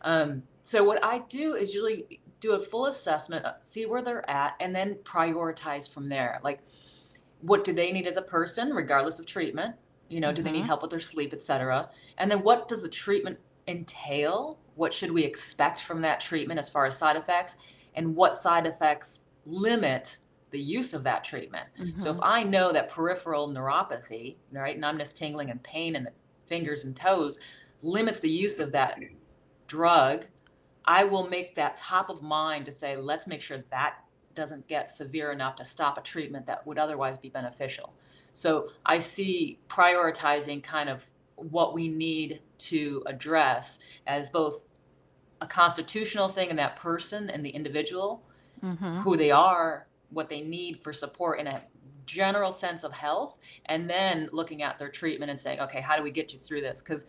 Um, 0.02 0.44
so 0.64 0.84
what 0.84 1.04
I 1.04 1.20
do 1.30 1.56
is 1.56 1.74
usually 1.74 2.22
do 2.40 2.54
a 2.54 2.62
full 2.62 2.86
assessment, 2.86 3.46
uh, 3.46 3.54
see 3.62 3.86
where 3.86 4.02
they're 4.02 4.30
at, 4.30 4.56
and 4.60 4.76
then 4.76 4.96
prioritize 5.04 5.90
from 5.90 6.06
there. 6.06 6.40
Like, 6.44 6.62
what 7.42 7.64
do 7.64 7.74
they 7.74 7.92
need 7.92 8.08
as 8.08 8.18
a 8.18 8.22
person, 8.22 8.74
regardless 8.74 9.20
of 9.20 9.26
treatment? 9.26 9.76
You 10.10 10.20
know, 10.20 10.32
do 10.32 10.42
they 10.42 10.52
need 10.52 10.64
Mhm. 10.64 10.68
help 10.68 10.82
with 10.82 10.92
their 10.92 11.00
sleep, 11.00 11.34
et 11.34 11.42
cetera? 11.42 11.90
And 12.18 12.30
then 12.30 12.44
what 12.44 12.68
does 12.68 12.82
the 12.82 12.90
treatment 12.90 13.40
entail? 13.68 14.60
What 14.76 14.94
should 14.94 15.12
we 15.12 15.24
expect 15.24 15.82
from 15.82 16.02
that 16.02 16.20
treatment 16.20 16.60
as 16.60 16.70
far 16.70 16.86
as 16.86 16.98
side 16.98 17.16
effects? 17.16 17.58
And 17.96 18.16
what 18.16 18.36
side 18.36 18.66
effects 18.66 19.22
limit 19.46 20.18
the 20.52 20.60
use 20.60 20.94
of 20.94 21.04
that 21.04 21.24
treatment? 21.24 21.70
So 21.98 22.12
if 22.12 22.18
Mhm. 22.18 22.24
I 22.24 22.44
know 22.44 22.72
that 22.72 22.90
peripheral 22.90 23.48
neuropathy, 23.48 24.38
right, 24.52 24.78
numbness, 24.78 25.14
tingling, 25.14 25.50
and 25.50 25.62
pain 25.64 25.96
in 25.96 26.04
the 26.04 26.14
fingers 26.48 26.86
and 26.86 26.96
toes 26.96 27.40
limits 27.82 28.20
the 28.20 28.30
use 28.30 28.60
of 28.60 28.72
that 28.72 29.00
drug, 29.68 30.26
I 30.86 31.04
will 31.06 31.28
make 31.28 31.56
that 31.56 31.78
top 31.78 32.10
of 32.10 32.22
mind 32.22 32.66
to 32.66 32.72
say, 32.72 32.96
let's 32.98 33.28
make 33.28 33.42
sure 33.42 33.64
that 33.70 34.04
doesn't 34.36 34.68
get 34.68 34.90
severe 34.90 35.32
enough 35.32 35.56
to 35.56 35.66
stop 35.66 35.98
a 35.98 36.02
treatment 36.02 36.46
that 36.48 36.66
would 36.66 36.80
otherwise 36.80 37.18
be 37.18 37.30
beneficial. 37.30 37.94
So 38.32 38.68
I 38.86 38.98
see 38.98 39.60
prioritizing 39.68 40.64
kind 40.64 40.90
of 40.90 41.10
what 41.52 41.74
we 41.74 41.88
need 41.88 42.42
to 42.58 43.04
address 43.06 43.80
as 44.08 44.30
both 44.30 44.64
a 45.42 45.48
constitutional 45.48 46.30
thing 46.30 46.50
in 46.50 46.56
that 46.56 46.76
person 46.76 47.30
and 47.30 47.46
the 47.46 47.50
individual, 47.50 48.24
Mhm. 48.64 49.02
who 49.02 49.18
they 49.18 49.32
are, 49.32 49.86
what 50.10 50.30
they 50.30 50.42
need 50.42 50.82
for 50.82 50.94
support 50.94 51.40
in 51.40 51.48
a 51.48 51.62
general 52.06 52.52
sense 52.52 52.84
of 52.84 52.94
health, 52.94 53.38
and 53.66 53.90
then 53.90 54.30
looking 54.32 54.62
at 54.62 54.78
their 54.80 54.90
treatment 54.90 55.30
and 55.30 55.40
saying, 55.40 55.60
okay, 55.60 55.82
how 55.82 55.98
do 55.98 56.04
we 56.04 56.12
get 56.12 56.34
you 56.34 56.40
through 56.40 56.62
this? 56.62 56.82
Because 56.82 57.08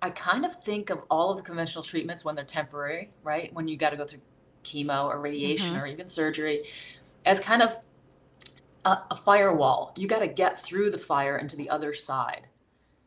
I 0.00 0.10
kind 0.10 0.44
of 0.44 0.60
think 0.64 0.90
of 0.90 1.04
all 1.10 1.30
of 1.30 1.36
the 1.36 1.42
conventional 1.42 1.84
treatments 1.84 2.24
when 2.24 2.34
they're 2.34 2.44
temporary, 2.44 3.10
right? 3.22 3.52
When 3.54 3.68
you 3.68 3.76
got 3.76 3.90
to 3.90 3.96
go 3.96 4.04
through 4.04 4.22
chemo 4.64 5.06
or 5.06 5.20
radiation 5.20 5.74
Mhm. 5.74 5.80
or 5.82 5.86
even 5.86 6.08
surgery, 6.08 6.62
as 7.24 7.38
kind 7.38 7.62
of 7.62 7.76
a, 8.84 8.98
a 9.12 9.16
firewall. 9.16 9.92
You 9.96 10.08
got 10.08 10.18
to 10.20 10.26
get 10.26 10.60
through 10.60 10.90
the 10.90 10.98
fire 10.98 11.36
and 11.36 11.48
to 11.50 11.56
the 11.56 11.70
other 11.70 11.94
side. 11.94 12.48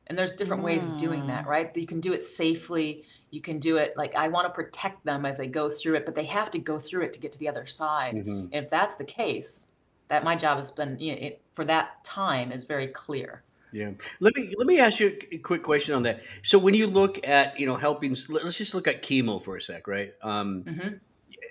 And 0.07 0.17
there's 0.17 0.33
different 0.33 0.63
ways 0.63 0.83
of 0.83 0.97
doing 0.97 1.27
that, 1.27 1.45
Mm. 1.45 1.47
right? 1.47 1.71
You 1.75 1.87
can 1.87 1.99
do 1.99 2.13
it 2.13 2.23
safely. 2.23 3.03
You 3.31 3.41
can 3.41 3.59
do 3.59 3.77
it 3.77 3.95
like 3.97 4.15
I 4.15 4.27
want 4.27 4.45
to 4.45 4.53
protect 4.53 5.03
them 5.05 5.25
as 5.25 5.37
they 5.37 5.47
go 5.47 5.69
through 5.69 5.95
it, 5.95 6.05
but 6.05 6.15
they 6.15 6.25
have 6.25 6.51
to 6.51 6.59
go 6.59 6.77
through 6.79 7.03
it 7.03 7.13
to 7.13 7.19
get 7.19 7.31
to 7.31 7.39
the 7.39 7.49
other 7.49 7.65
side. 7.65 8.15
Mhm. 8.15 8.49
And 8.51 8.65
if 8.65 8.69
that's 8.69 8.95
the 8.95 9.03
case, 9.03 9.71
that 10.07 10.23
my 10.23 10.35
job 10.35 10.57
has 10.57 10.71
been 10.71 10.97
you 10.99 11.13
know, 11.13 11.19
it, 11.19 11.41
for 11.53 11.65
that 11.65 12.03
time 12.03 12.51
is 12.51 12.63
very 12.63 12.87
clear. 12.87 13.43
Yeah. 13.71 13.91
Let 14.19 14.35
me 14.35 14.53
let 14.57 14.67
me 14.67 14.79
ask 14.79 14.99
you 14.99 15.17
a 15.31 15.37
quick 15.39 15.63
question 15.63 15.95
on 15.95 16.03
that. 16.03 16.21
So 16.43 16.57
when 16.57 16.73
you 16.75 16.87
look 16.87 17.27
at 17.27 17.59
you 17.59 17.65
know 17.65 17.75
helping, 17.75 18.15
let's 18.29 18.57
just 18.57 18.73
look 18.73 18.87
at 18.87 19.03
chemo 19.03 19.43
for 19.43 19.57
a 19.57 19.61
sec, 19.61 19.87
right? 19.87 20.13
Um, 20.21 20.63
mm-hmm. 20.63 20.95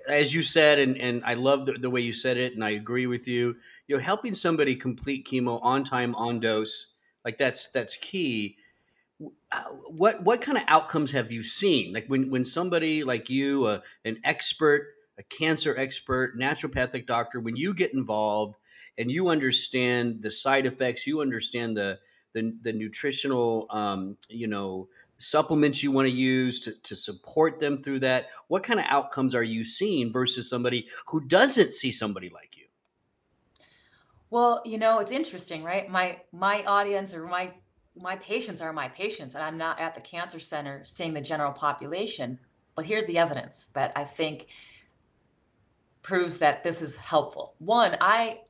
As 0.09 0.33
you 0.33 0.43
said, 0.43 0.79
and 0.79 0.97
and 0.97 1.23
I 1.25 1.35
love 1.35 1.67
the, 1.67 1.73
the 1.73 1.91
way 1.91 2.01
you 2.01 2.13
said 2.15 2.37
it, 2.39 2.55
and 2.55 2.65
I 2.65 2.71
agree 2.71 3.07
with 3.07 3.29
you. 3.29 3.57
You 3.89 3.97
know, 3.97 4.03
helping 4.03 4.35
somebody 4.35 4.75
complete 4.75 5.27
chemo 5.27 5.61
on 5.63 5.85
time, 5.85 6.15
on 6.15 6.41
dose, 6.41 6.94
like 7.25 7.39
that's 7.39 7.69
that's 7.69 7.97
key. 7.97 8.57
Uh, 9.53 9.63
what 9.89 10.23
what 10.23 10.41
kind 10.41 10.59
of 10.59 10.65
outcomes 10.67 11.13
have 11.13 11.33
you 11.33 11.43
seen? 11.43 11.93
Like 11.93 12.07
when 12.09 12.31
when 12.31 12.45
somebody 12.45 13.05
like 13.05 13.31
you, 13.31 13.65
uh, 13.65 13.81
an 14.05 14.21
expert, 14.25 14.89
a 15.19 15.23
cancer 15.23 15.77
expert, 15.77 16.39
naturopathic 16.39 17.07
doctor, 17.07 17.41
when 17.41 17.57
you 17.57 17.75
get 17.75 17.95
involved 17.95 18.57
and 18.99 19.11
you 19.11 19.29
understand 19.29 20.23
the 20.23 20.31
side 20.31 20.67
effects, 20.67 21.07
you 21.07 21.21
understand 21.21 21.77
the 21.77 21.99
the, 22.35 22.55
the 22.63 22.73
nutritional, 22.73 23.67
um, 23.71 24.17
you 24.29 24.49
know, 24.49 24.89
supplements 25.19 25.83
you 25.83 25.93
want 25.93 26.07
to 26.07 26.13
use 26.13 26.61
to, 26.61 26.73
to 26.83 26.97
support 26.97 27.61
them 27.61 27.81
through 27.81 28.01
that? 28.01 28.27
What 28.49 28.65
kind 28.65 28.81
of 28.81 28.87
outcomes 28.89 29.35
are 29.35 29.43
you 29.43 29.65
seeing 29.65 30.13
versus 30.13 30.51
somebody 30.51 30.89
who 31.07 31.21
doesn't 31.21 31.75
see 31.75 31.93
somebody 31.93 32.29
like 32.29 32.57
you? 32.57 32.64
Well, 34.35 34.63
you 34.65 34.79
know, 34.79 34.99
it's 34.99 35.13
interesting, 35.13 35.63
right? 35.63 35.89
My 35.89 36.19
my 36.33 36.65
audience 36.65 37.15
or 37.15 37.25
my 37.25 37.53
my 38.03 38.17
patients 38.17 38.61
are 38.61 38.73
my 38.73 38.89
patients, 38.89 39.37
and 39.37 39.45
I'm 39.45 39.57
not 39.57 39.79
at 39.79 39.95
the 39.95 40.01
cancer 40.01 40.41
center 40.41 40.83
seeing 40.85 41.15
the 41.15 41.21
general 41.21 41.53
population. 41.53 42.41
But 42.75 42.85
here's 42.85 43.05
the 43.05 43.17
evidence 43.17 43.69
that 43.75 43.93
I 43.95 44.03
think 44.03 44.49
proves 46.03 46.39
that 46.39 46.65
this 46.65 46.83
is 46.83 46.97
helpful. 46.97 47.55
One, 47.61 47.97
I 48.01 48.41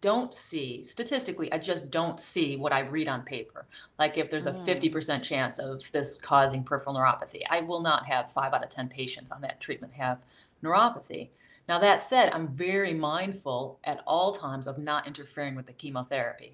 don't 0.00 0.32
see 0.32 0.84
statistically 0.84 1.50
i 1.52 1.58
just 1.58 1.90
don't 1.90 2.20
see 2.20 2.56
what 2.56 2.72
i 2.72 2.80
read 2.80 3.08
on 3.08 3.22
paper 3.22 3.66
like 3.98 4.16
if 4.16 4.30
there's 4.30 4.46
a 4.46 4.52
50% 4.52 4.92
mm. 4.92 5.22
chance 5.22 5.58
of 5.58 5.90
this 5.90 6.16
causing 6.16 6.62
peripheral 6.62 6.94
neuropathy 6.94 7.40
i 7.50 7.60
will 7.62 7.80
not 7.80 8.06
have 8.06 8.30
5 8.30 8.52
out 8.52 8.62
of 8.62 8.68
10 8.68 8.88
patients 8.88 9.32
on 9.32 9.40
that 9.40 9.60
treatment 9.60 9.92
have 9.94 10.18
neuropathy 10.62 11.30
now 11.68 11.78
that 11.78 12.02
said 12.02 12.30
i'm 12.32 12.48
very 12.48 12.94
mindful 12.94 13.78
at 13.84 14.02
all 14.06 14.32
times 14.32 14.66
of 14.66 14.78
not 14.78 15.06
interfering 15.06 15.54
with 15.54 15.66
the 15.66 15.72
chemotherapy 15.72 16.52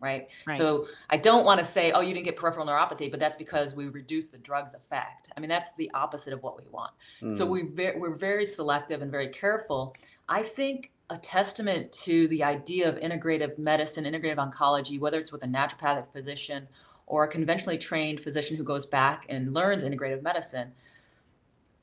right, 0.00 0.30
right. 0.46 0.56
so 0.56 0.86
i 1.10 1.16
don't 1.16 1.44
want 1.44 1.58
to 1.58 1.64
say 1.64 1.92
oh 1.92 2.00
you 2.00 2.12
didn't 2.12 2.26
get 2.26 2.36
peripheral 2.36 2.66
neuropathy 2.66 3.10
but 3.10 3.20
that's 3.20 3.36
because 3.36 3.74
we 3.74 3.86
reduce 3.88 4.28
the 4.28 4.38
drug's 4.38 4.74
effect 4.74 5.30
i 5.36 5.40
mean 5.40 5.48
that's 5.48 5.72
the 5.74 5.90
opposite 5.94 6.32
of 6.32 6.42
what 6.42 6.56
we 6.56 6.64
want 6.70 6.92
mm. 7.22 7.32
so 7.32 7.46
we 7.46 7.64
we're 7.96 8.14
very 8.14 8.46
selective 8.46 9.02
and 9.02 9.10
very 9.10 9.28
careful 9.28 9.94
i 10.28 10.42
think 10.42 10.90
a 11.10 11.16
testament 11.16 11.92
to 11.92 12.26
the 12.28 12.42
idea 12.42 12.88
of 12.88 12.96
integrative 12.96 13.58
medicine, 13.58 14.04
integrative 14.04 14.36
oncology, 14.36 14.98
whether 14.98 15.18
it's 15.18 15.32
with 15.32 15.44
a 15.44 15.46
naturopathic 15.46 16.12
physician 16.12 16.66
or 17.06 17.24
a 17.24 17.28
conventionally 17.28 17.78
trained 17.78 18.18
physician 18.18 18.56
who 18.56 18.64
goes 18.64 18.84
back 18.84 19.24
and 19.28 19.54
learns 19.54 19.84
integrative 19.84 20.22
medicine. 20.22 20.72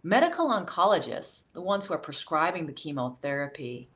Medical 0.03 0.49
oncologists, 0.49 1.51
the 1.53 1.61
ones 1.61 1.85
who 1.85 1.93
are 1.93 1.99
prescribing 1.99 2.65
the 2.65 2.73
chemotherapy, 2.73 3.89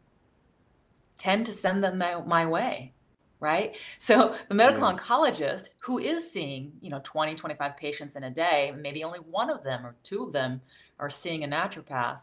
tend 1.17 1.45
to 1.45 1.53
send 1.53 1.83
them 1.83 1.97
my, 1.97 2.21
my 2.25 2.45
way 2.45 2.93
right 3.39 3.75
so 3.99 4.35
the 4.49 4.55
medical 4.55 4.83
yeah. 4.83 4.95
oncologist 4.95 5.69
who 5.81 5.99
is 5.99 6.31
seeing 6.31 6.71
you 6.81 6.89
know 6.89 6.99
20 7.03 7.35
25 7.35 7.77
patients 7.77 8.15
in 8.15 8.23
a 8.23 8.31
day 8.31 8.73
maybe 8.79 9.03
only 9.03 9.19
one 9.19 9.51
of 9.51 9.63
them 9.63 9.85
or 9.85 9.95
two 10.01 10.23
of 10.23 10.33
them 10.33 10.59
are 10.97 11.09
seeing 11.09 11.43
a 11.43 11.47
naturopath 11.47 12.21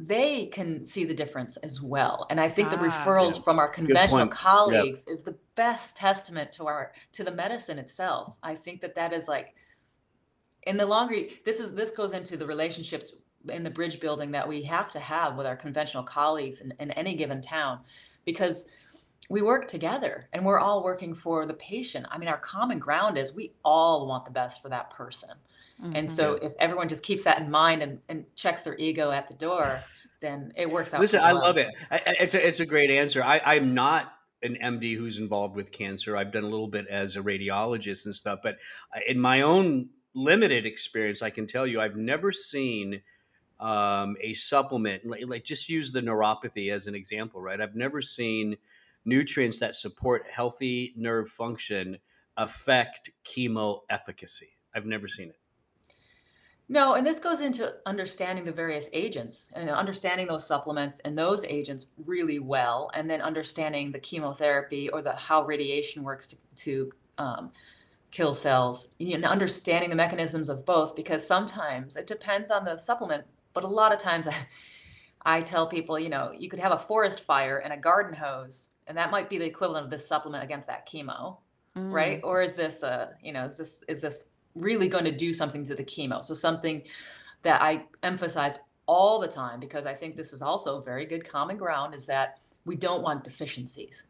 they 0.00 0.46
can 0.46 0.82
see 0.82 1.04
the 1.04 1.12
difference 1.12 1.58
as 1.58 1.82
well. 1.82 2.26
And 2.30 2.40
I 2.40 2.48
think 2.48 2.68
ah, 2.68 2.70
the 2.70 2.76
referrals 2.78 3.36
yeah. 3.36 3.42
from 3.42 3.58
our 3.58 3.68
conventional 3.68 4.26
colleagues 4.28 5.04
yep. 5.06 5.12
is 5.12 5.22
the 5.22 5.36
best 5.56 5.94
testament 5.94 6.52
to 6.52 6.66
our 6.66 6.92
to 7.12 7.22
the 7.22 7.32
medicine 7.32 7.78
itself. 7.78 8.34
I 8.42 8.54
think 8.54 8.80
that 8.80 8.94
that 8.94 9.12
is 9.12 9.28
like 9.28 9.54
in 10.64 10.76
the 10.76 10.86
longer 10.86 11.16
this 11.44 11.60
is 11.60 11.74
this 11.74 11.90
goes 11.90 12.12
into 12.12 12.36
the 12.36 12.46
relationships 12.46 13.16
in 13.48 13.62
the 13.62 13.70
bridge 13.70 14.00
building 14.00 14.30
that 14.32 14.46
we 14.46 14.62
have 14.62 14.90
to 14.90 15.00
have 15.00 15.36
with 15.36 15.46
our 15.46 15.56
conventional 15.56 16.02
colleagues 16.02 16.60
in, 16.60 16.74
in 16.78 16.90
any 16.92 17.14
given 17.14 17.40
town 17.40 17.80
because 18.24 18.66
we 19.30 19.42
work 19.42 19.66
together 19.68 20.28
and 20.32 20.44
we're 20.44 20.58
all 20.58 20.82
working 20.82 21.14
for 21.14 21.46
the 21.46 21.54
patient. 21.54 22.04
I 22.10 22.18
mean, 22.18 22.28
our 22.28 22.38
common 22.38 22.78
ground 22.78 23.16
is 23.16 23.32
we 23.32 23.52
all 23.64 24.06
want 24.06 24.24
the 24.24 24.30
best 24.30 24.60
for 24.60 24.68
that 24.68 24.90
person. 24.90 25.30
Mm-hmm. 25.82 25.96
And 25.96 26.10
so 26.10 26.34
if 26.34 26.52
everyone 26.58 26.88
just 26.88 27.02
keeps 27.02 27.22
that 27.24 27.40
in 27.40 27.50
mind 27.50 27.82
and, 27.82 28.00
and 28.08 28.24
checks 28.34 28.62
their 28.62 28.76
ego 28.76 29.12
at 29.12 29.28
the 29.28 29.36
door, 29.36 29.80
then 30.20 30.52
it 30.56 30.68
works 30.68 30.92
out. 30.92 31.00
Listen, 31.00 31.20
I 31.20 31.32
love 31.32 31.56
it. 31.56 31.68
It's 31.90 32.34
a, 32.34 32.46
it's 32.46 32.60
a 32.60 32.66
great 32.66 32.90
answer. 32.90 33.22
I, 33.22 33.40
I'm 33.44 33.72
not 33.72 34.12
an 34.42 34.56
MD 34.62 34.96
who's 34.96 35.18
involved 35.18 35.54
with 35.54 35.70
cancer. 35.70 36.16
I've 36.16 36.32
done 36.32 36.44
a 36.44 36.48
little 36.48 36.68
bit 36.68 36.86
as 36.88 37.16
a 37.16 37.22
radiologist 37.22 38.06
and 38.06 38.14
stuff, 38.14 38.40
but 38.42 38.58
in 39.06 39.18
my 39.18 39.42
own 39.42 39.88
limited 40.14 40.66
experience, 40.66 41.22
I 41.22 41.30
can 41.30 41.46
tell 41.46 41.66
you 41.66 41.80
I've 41.80 41.96
never 41.96 42.32
seen 42.32 43.00
um, 43.58 44.16
a 44.20 44.32
supplement 44.32 45.04
like, 45.04 45.22
like, 45.26 45.44
just 45.44 45.68
use 45.68 45.92
the 45.92 46.00
neuropathy 46.00 46.72
as 46.72 46.86
an 46.86 46.94
example, 46.94 47.42
right? 47.42 47.60
I've 47.60 47.76
never 47.76 48.00
seen 48.00 48.56
nutrients 49.04 49.58
that 49.58 49.74
support 49.74 50.24
healthy 50.30 50.94
nerve 50.96 51.28
function 51.28 51.98
affect 52.36 53.10
chemo 53.24 53.80
efficacy. 53.90 54.48
I've 54.74 54.86
never 54.86 55.08
seen 55.08 55.28
it. 55.28 55.36
No, 56.68 56.94
and 56.94 57.04
this 57.04 57.18
goes 57.18 57.40
into 57.40 57.74
understanding 57.84 58.44
the 58.44 58.52
various 58.52 58.88
agents 58.92 59.50
and 59.56 59.68
understanding 59.68 60.28
those 60.28 60.46
supplements 60.46 61.00
and 61.00 61.18
those 61.18 61.44
agents 61.44 61.88
really 62.06 62.38
well, 62.38 62.90
and 62.94 63.10
then 63.10 63.20
understanding 63.20 63.90
the 63.90 63.98
chemotherapy 63.98 64.88
or 64.88 65.02
the 65.02 65.12
how 65.12 65.42
radiation 65.42 66.04
works 66.04 66.28
to, 66.28 66.36
to 66.54 66.92
um, 67.18 67.50
kill 68.10 68.34
cells, 68.34 68.88
and 68.98 69.24
understanding 69.24 69.90
the 69.90 69.96
mechanisms 69.96 70.48
of 70.48 70.66
both. 70.66 70.96
Because 70.96 71.26
sometimes 71.26 71.96
it 71.96 72.06
depends 72.06 72.50
on 72.50 72.64
the 72.64 72.76
supplement, 72.76 73.24
but 73.52 73.64
a 73.64 73.68
lot 73.68 73.92
of 73.92 73.98
times 73.98 74.28
I, 74.28 74.34
I 75.22 75.42
tell 75.42 75.66
people, 75.66 75.98
you 75.98 76.08
know, 76.08 76.32
you 76.36 76.48
could 76.48 76.60
have 76.60 76.72
a 76.72 76.78
forest 76.78 77.20
fire 77.20 77.58
and 77.58 77.72
a 77.72 77.76
garden 77.76 78.14
hose, 78.14 78.74
and 78.86 78.96
that 78.96 79.10
might 79.10 79.28
be 79.28 79.38
the 79.38 79.44
equivalent 79.44 79.84
of 79.84 79.90
this 79.90 80.08
supplement 80.08 80.42
against 80.42 80.66
that 80.66 80.88
chemo, 80.88 81.36
mm. 81.76 81.92
right? 81.92 82.20
Or 82.24 82.40
is 82.40 82.54
this 82.54 82.82
a, 82.82 83.10
you 83.22 83.32
know, 83.32 83.44
is 83.44 83.58
this 83.58 83.84
is 83.86 84.00
this 84.00 84.30
really 84.54 84.88
going 84.88 85.04
to 85.04 85.12
do 85.12 85.32
something 85.32 85.64
to 85.64 85.74
the 85.74 85.84
chemo. 85.84 86.24
So 86.24 86.34
something 86.34 86.82
that 87.42 87.62
I 87.62 87.84
emphasize 88.02 88.58
all 88.86 89.18
the 89.18 89.28
time 89.28 89.60
because 89.60 89.86
I 89.86 89.94
think 89.94 90.16
this 90.16 90.32
is 90.32 90.42
also 90.42 90.80
very 90.80 91.06
good 91.06 91.28
common 91.28 91.56
ground 91.56 91.94
is 91.94 92.06
that 92.06 92.38
we 92.64 92.76
don't 92.76 93.02
want 93.02 93.24
deficiencies. 93.24 94.04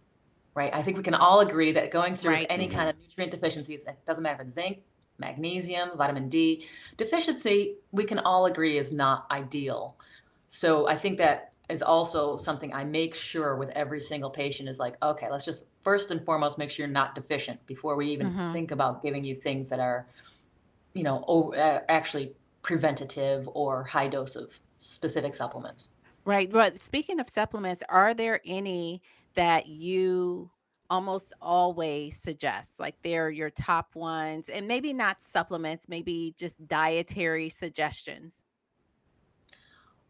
Right? 0.54 0.75
I 0.75 0.83
think 0.83 0.97
we 0.97 1.02
can 1.02 1.14
all 1.14 1.40
agree 1.40 1.73
that 1.73 1.90
going 1.90 2.16
through 2.16 2.33
right. 2.33 2.47
any 2.50 2.69
kind 2.69 2.90
of 2.90 2.97
nutrient 2.99 3.30
deficiencies, 3.30 3.85
it 3.85 3.97
doesn't 4.04 4.23
matter 4.23 4.37
if 4.42 4.49
it's 4.49 4.54
zinc, 4.54 4.80
magnesium, 5.19 5.90
vitamin 5.97 6.28
D, 6.28 6.66
deficiency, 6.97 7.76
we 7.92 8.04
can 8.04 8.19
all 8.19 8.47
agree 8.47 8.76
is 8.76 8.92
not 8.92 9.26
ideal. 9.30 9.97
So 10.49 10.88
I 10.88 10.97
think 10.97 11.19
that 11.19 11.54
is 11.69 11.83
also 11.83 12.37
something 12.37 12.75
I 12.75 12.83
make 12.83 13.14
sure 13.14 13.54
with 13.54 13.71
every 13.71 14.00
single 14.00 14.30
patient 14.30 14.69
is 14.69 14.80
like, 14.80 14.97
okay, 15.02 15.30
let's 15.30 15.45
just 15.45 15.69
first 15.85 16.11
and 16.11 16.25
foremost 16.25 16.59
make 16.59 16.69
sure 16.69 16.85
you're 16.85 16.92
not 16.92 17.14
deficient 17.14 17.64
before 17.66 17.95
we 17.95 18.11
even 18.11 18.28
mm-hmm. 18.28 18.52
think 18.52 18.73
about 18.73 19.02
giving 19.02 19.23
you 19.23 19.37
things 19.37 19.69
that 19.69 19.78
are 19.78 20.07
you 20.95 21.02
know, 21.02 21.25
over, 21.26 21.57
uh, 21.57 21.80
actually 21.88 22.33
preventative 22.62 23.49
or 23.54 23.85
high 23.85 24.09
dose 24.09 24.37
of 24.37 24.61
specific 24.80 25.35
supplements. 25.35 25.90
Right. 26.25 26.50
But 26.50 26.78
speaking 26.78 27.21
of 27.21 27.28
supplements, 27.28 27.83
are 27.88 28.14
there 28.14 28.40
any 28.45 29.02
that 29.35 29.67
you 29.67 30.51
almost 30.89 31.33
always 31.41 32.21
suggest? 32.21 32.81
Like 32.81 32.97
they're 33.03 33.31
your 33.31 33.51
top 33.51 33.95
ones, 33.95 34.49
and 34.49 34.67
maybe 34.67 34.93
not 34.93 35.23
supplements, 35.23 35.89
maybe 35.89 36.35
just 36.37 36.67
dietary 36.67 37.49
suggestions? 37.49 38.43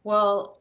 Well, 0.02 0.60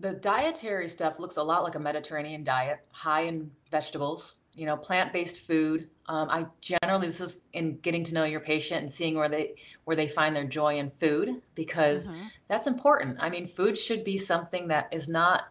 the 0.00 0.14
dietary 0.14 0.88
stuff 0.88 1.18
looks 1.18 1.36
a 1.36 1.42
lot 1.42 1.62
like 1.62 1.74
a 1.74 1.78
Mediterranean 1.78 2.42
diet, 2.42 2.88
high 2.90 3.22
in 3.22 3.50
vegetables, 3.70 4.38
you 4.54 4.66
know, 4.66 4.76
plant-based 4.76 5.38
food. 5.38 5.88
Um, 6.06 6.28
I 6.30 6.46
generally 6.60 7.06
this 7.06 7.20
is 7.20 7.44
in 7.52 7.78
getting 7.78 8.02
to 8.04 8.14
know 8.14 8.24
your 8.24 8.40
patient 8.40 8.80
and 8.80 8.90
seeing 8.90 9.14
where 9.16 9.28
they 9.28 9.54
where 9.84 9.94
they 9.94 10.08
find 10.08 10.34
their 10.34 10.44
joy 10.44 10.78
in 10.78 10.90
food 10.90 11.42
because 11.54 12.08
mm-hmm. 12.08 12.26
that's 12.48 12.66
important. 12.66 13.18
I 13.20 13.30
mean, 13.30 13.46
food 13.46 13.78
should 13.78 14.02
be 14.02 14.18
something 14.18 14.68
that 14.68 14.88
is 14.90 15.08
not 15.08 15.49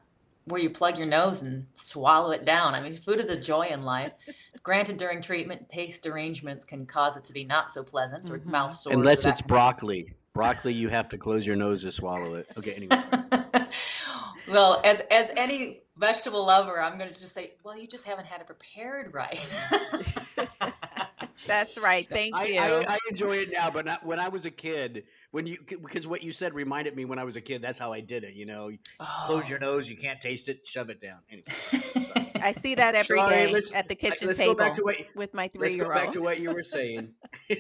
where 0.50 0.62
you 0.62 0.70
plug 0.70 0.98
your 0.98 1.08
nose 1.08 1.42
and 1.42 1.66
swallow 1.74 2.32
it 2.32 2.44
down. 2.44 2.76
I 2.76 2.82
mean, 2.82 2.98
food 2.98 3.20
is 3.20 3.30
a 3.30 3.38
joy 3.38 3.68
in 3.68 3.84
life. 3.84 4.12
Granted, 4.64 4.98
during 4.98 5.22
treatment, 5.22 5.70
taste 5.70 6.04
derangements 6.04 6.66
can 6.66 6.86
cause 6.86 7.16
it 7.16 7.24
to 7.26 7.34
be 7.34 7.46
not 7.46 7.72
so 7.72 7.84
pleasant 7.84 8.30
or 8.30 8.40
mm-hmm. 8.40 8.52
mouth 8.52 8.76
sore. 8.76 8.94
Unless 8.94 9.26
it's 9.26 9.42
broccoli. 9.42 10.14
Broccoli, 10.34 10.74
you 10.74 10.90
have 10.90 11.10
to 11.10 11.18
close 11.18 11.48
your 11.48 11.56
nose 11.56 11.84
to 11.84 11.92
swallow 11.92 12.36
it. 12.36 12.48
Okay, 12.58 12.74
anyway. 12.74 13.02
well, 14.48 14.82
as 14.84 15.02
as 15.12 15.32
any 15.36 15.84
vegetable 15.98 16.46
lover, 16.46 16.82
I'm 16.82 16.98
going 16.98 17.12
to 17.12 17.20
just 17.20 17.34
say, 17.34 17.54
well, 17.64 17.78
you 17.78 17.88
just 17.88 18.06
haven't 18.06 18.26
had 18.26 18.42
it 18.42 18.48
prepared 18.48 19.14
right. 19.14 19.40
That's 21.48 21.78
right. 21.78 22.08
Thank 22.10 22.36
I, 22.36 22.46
you. 22.46 22.60
I, 22.60 22.94
I 22.94 22.98
enjoy 23.10 23.38
it 23.38 23.52
now, 23.52 23.70
but 23.70 23.86
not 23.86 24.06
when 24.06 24.20
I 24.20 24.28
was 24.28 24.46
a 24.46 24.52
kid. 24.52 25.04
When 25.32 25.46
you 25.46 25.58
because 25.68 26.08
what 26.08 26.24
you 26.24 26.32
said 26.32 26.54
reminded 26.54 26.96
me 26.96 27.06
when 27.06 27.20
I 27.20 27.24
was 27.24 27.36
a 27.36 27.42
kid. 27.42 27.62
That's 27.62 27.78
how 27.80 27.94
I 27.94 28.00
did 28.02 28.24
it. 28.24 28.34
You 28.34 28.46
know, 28.46 28.72
close 29.26 29.48
your 29.48 29.60
Oh. 29.62 29.74
nose. 29.74 29.90
You 29.90 29.96
can't 29.98 30.20
taste 30.20 30.50
it. 30.50 30.66
Shove 30.66 30.90
it 30.90 31.02
down. 31.02 31.20
Anyway, 31.32 32.32
I 32.42 32.52
see 32.52 32.76
that 32.76 32.96
every 32.96 33.18
Sorry, 33.20 33.36
day 33.36 33.52
let's- 33.54 33.74
at 33.74 33.88
the 33.88 33.96
kitchen 33.96 34.28
let's 34.28 34.40
table 34.40 34.56
go 34.56 34.60
back 34.60 34.74
to 34.76 34.84
what 34.84 34.96
with 35.16 35.34
my 35.34 35.50
let's 35.56 35.76
go 35.76 35.84
back 35.90 35.94
three-year-old. 36.12 36.14
to 36.14 36.22
what 36.22 36.40
you 36.40 36.52
were 36.52 36.64
saying. 36.64 37.10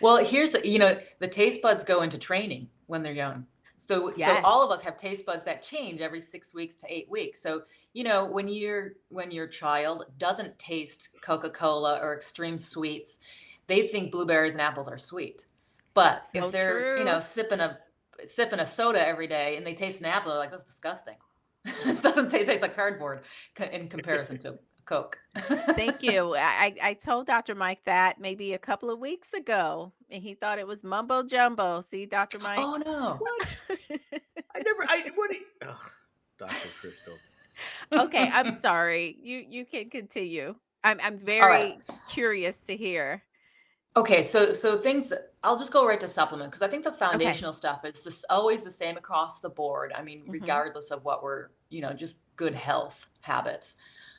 Well, 0.00 0.24
here's 0.24 0.54
you 0.64 0.78
know, 0.78 0.98
the 1.18 1.28
taste 1.28 1.60
buds 1.60 1.84
go 1.84 2.00
into 2.02 2.18
training 2.18 2.68
when 2.86 3.02
they're 3.02 3.12
young. 3.12 3.46
So, 3.76 4.12
so 4.16 4.40
all 4.44 4.64
of 4.64 4.70
us 4.70 4.82
have 4.82 4.96
taste 4.96 5.26
buds 5.26 5.42
that 5.44 5.62
change 5.62 6.00
every 6.00 6.20
six 6.20 6.54
weeks 6.54 6.74
to 6.76 6.92
eight 6.92 7.10
weeks. 7.10 7.40
So, 7.42 7.62
you 7.92 8.04
know, 8.04 8.24
when 8.24 8.48
you're 8.48 8.92
when 9.08 9.30
your 9.30 9.46
child 9.46 10.06
doesn't 10.16 10.58
taste 10.58 11.10
Coca-Cola 11.22 11.98
or 12.00 12.14
extreme 12.14 12.56
sweets, 12.56 13.18
they 13.66 13.88
think 13.88 14.12
blueberries 14.12 14.54
and 14.54 14.62
apples 14.62 14.88
are 14.88 14.98
sweet. 14.98 15.46
But 15.92 16.22
So 16.32 16.46
if 16.46 16.52
they're, 16.52 16.98
you 16.98 17.04
know, 17.04 17.20
sipping 17.20 17.60
a 17.60 17.78
sipping 18.24 18.60
a 18.60 18.66
soda 18.66 19.06
every 19.06 19.26
day 19.26 19.56
and 19.56 19.66
they 19.66 19.74
taste 19.74 20.00
an 20.00 20.06
apple, 20.06 20.30
they're 20.30 20.38
like, 20.38 20.50
that's 20.50 20.64
disgusting. 20.64 21.16
this 21.84 22.00
doesn't 22.00 22.30
taste, 22.30 22.46
taste 22.46 22.62
like 22.62 22.76
cardboard 22.76 23.22
in 23.72 23.88
comparison 23.88 24.38
to 24.38 24.58
Coke. 24.84 25.18
Thank 25.74 26.02
you. 26.02 26.34
I, 26.36 26.74
I 26.82 26.88
I 26.90 26.94
told 26.94 27.26
Dr. 27.26 27.54
Mike 27.54 27.80
that 27.84 28.20
maybe 28.20 28.54
a 28.54 28.58
couple 28.58 28.90
of 28.90 28.98
weeks 28.98 29.32
ago, 29.34 29.92
and 30.10 30.22
he 30.22 30.34
thought 30.34 30.58
it 30.58 30.66
was 30.66 30.84
mumbo 30.84 31.22
jumbo. 31.22 31.80
See, 31.80 32.06
Dr. 32.06 32.38
Mike? 32.38 32.58
Oh 32.60 32.76
no. 32.84 33.16
What? 33.18 33.56
I 34.54 34.60
never. 34.60 34.84
I 34.88 35.10
what? 35.14 35.30
do 35.30 35.38
you- 35.38 35.44
Ugh, 35.68 35.90
Doctor 36.38 36.68
Crystal. 36.80 37.14
okay, 37.92 38.30
I'm 38.32 38.56
sorry. 38.68 39.16
You 39.22 39.44
you 39.48 39.64
can 39.64 39.90
continue. 39.90 40.54
I'm 40.82 40.98
I'm 41.02 41.18
very 41.18 41.40
right. 41.40 41.80
curious 42.08 42.58
to 42.60 42.76
hear. 42.76 43.22
Okay, 43.96 44.22
so 44.24 44.52
so 44.52 44.76
things 44.76 45.12
I'll 45.44 45.56
just 45.58 45.72
go 45.72 45.86
right 45.86 46.00
to 46.00 46.08
supplement 46.08 46.50
because 46.50 46.62
I 46.62 46.68
think 46.68 46.82
the 46.84 46.92
foundational 46.92 47.52
stuff 47.52 47.84
is 47.84 48.00
this 48.00 48.24
always 48.28 48.62
the 48.62 48.70
same 48.70 48.96
across 48.96 49.40
the 49.40 49.48
board. 49.50 49.92
I 49.94 50.02
mean, 50.02 50.22
Mhm. 50.26 50.32
regardless 50.32 50.90
of 50.90 51.04
what 51.04 51.22
we're, 51.22 51.50
you 51.70 51.80
know, 51.80 51.92
just 51.92 52.16
good 52.36 52.54
health 52.56 53.06
habits. 53.20 53.76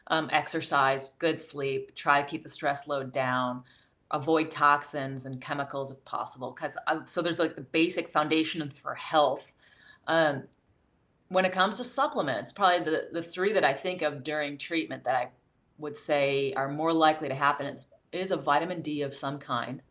Um, 0.07 0.29
exercise, 0.31 1.11
good 1.17 1.39
sleep, 1.39 1.95
try 1.95 2.21
to 2.21 2.27
keep 2.27 2.43
the 2.43 2.49
stress 2.49 2.87
load 2.87 3.11
down, 3.11 3.63
avoid 4.11 4.51
toxins 4.51 5.25
and 5.25 5.41
chemicals 5.41 5.91
if 5.91 6.03
possible. 6.05 6.51
Because 6.51 6.77
so 7.05 7.21
there's 7.21 7.39
like 7.39 7.55
the 7.55 7.61
basic 7.61 8.09
foundation 8.09 8.69
for 8.69 8.93
health. 8.93 9.51
Um, 10.07 10.43
when 11.29 11.45
it 11.45 11.51
comes 11.51 11.77
to 11.77 11.83
supplements, 11.83 12.53
probably 12.53 12.79
the 12.79 13.09
the 13.11 13.23
three 13.23 13.53
that 13.53 13.63
I 13.63 13.73
think 13.73 14.01
of 14.01 14.23
during 14.23 14.57
treatment 14.57 15.03
that 15.05 15.15
I 15.15 15.29
would 15.77 15.97
say 15.97 16.53
are 16.53 16.69
more 16.69 16.93
likely 16.93 17.27
to 17.29 17.35
happen 17.35 17.65
is 17.65 17.87
is 18.11 18.31
a 18.31 18.37
vitamin 18.37 18.81
D 18.81 19.01
of 19.01 19.13
some 19.13 19.39
kind. 19.39 19.81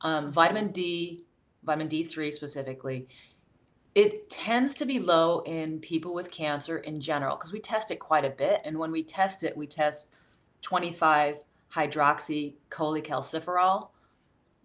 Um, 0.00 0.30
vitamin 0.30 0.70
D, 0.72 1.24
vitamin 1.62 1.88
D3 1.88 2.32
specifically, 2.32 3.08
it 3.94 4.28
tends 4.28 4.74
to 4.74 4.84
be 4.84 4.98
low 4.98 5.40
in 5.40 5.78
people 5.78 6.12
with 6.12 6.30
cancer 6.30 6.78
in 6.78 7.00
general 7.00 7.36
because 7.36 7.52
we 7.52 7.60
test 7.60 7.90
it 7.90 8.00
quite 8.00 8.24
a 8.24 8.30
bit. 8.30 8.60
And 8.64 8.78
when 8.78 8.90
we 8.90 9.04
test 9.04 9.44
it, 9.44 9.56
we 9.56 9.66
test 9.66 10.10
25 10.62 11.38
hydroxy 11.72 12.54
cholecalciferol. 12.70 13.90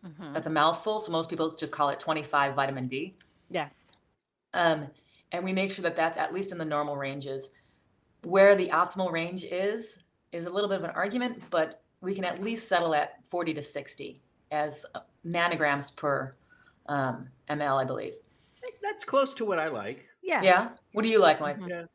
Mhm. 0.03 0.33
That's 0.33 0.47
a 0.47 0.51
mouthful. 0.51 0.99
So 0.99 1.11
most 1.11 1.29
people 1.29 1.55
just 1.55 1.71
call 1.71 1.89
it 1.89 1.99
25 1.99 2.55
vitamin 2.55 2.87
D. 2.87 3.15
Yes. 3.49 3.91
Um, 4.53 4.87
and 5.31 5.43
we 5.43 5.53
make 5.53 5.71
sure 5.71 5.83
that 5.83 5.95
that's 5.95 6.17
at 6.17 6.33
least 6.33 6.51
in 6.51 6.57
the 6.57 6.65
normal 6.65 6.97
ranges. 6.97 7.51
Where 8.23 8.55
the 8.55 8.67
optimal 8.69 9.11
range 9.11 9.43
is, 9.43 9.99
is 10.31 10.45
a 10.47 10.49
little 10.49 10.69
bit 10.69 10.79
of 10.79 10.83
an 10.85 10.91
argument, 10.91 11.43
but 11.51 11.83
we 12.01 12.15
can 12.15 12.23
at 12.23 12.41
least 12.41 12.67
settle 12.67 12.95
at 12.95 13.23
40 13.25 13.53
to 13.55 13.61
60 13.61 14.21
as 14.51 14.85
uh, 14.95 15.01
nanograms 15.25 15.95
per 15.95 16.31
um, 16.87 17.29
ml, 17.49 17.79
I 17.79 17.85
believe. 17.85 18.15
That's 18.83 19.03
close 19.05 19.33
to 19.35 19.45
what 19.45 19.59
I 19.59 19.67
like. 19.67 20.07
Yeah. 20.21 20.41
Yeah. 20.41 20.69
What 20.93 21.03
do 21.03 21.09
you 21.09 21.19
like, 21.19 21.39
Mike? 21.41 21.57
Mhm. 21.59 21.87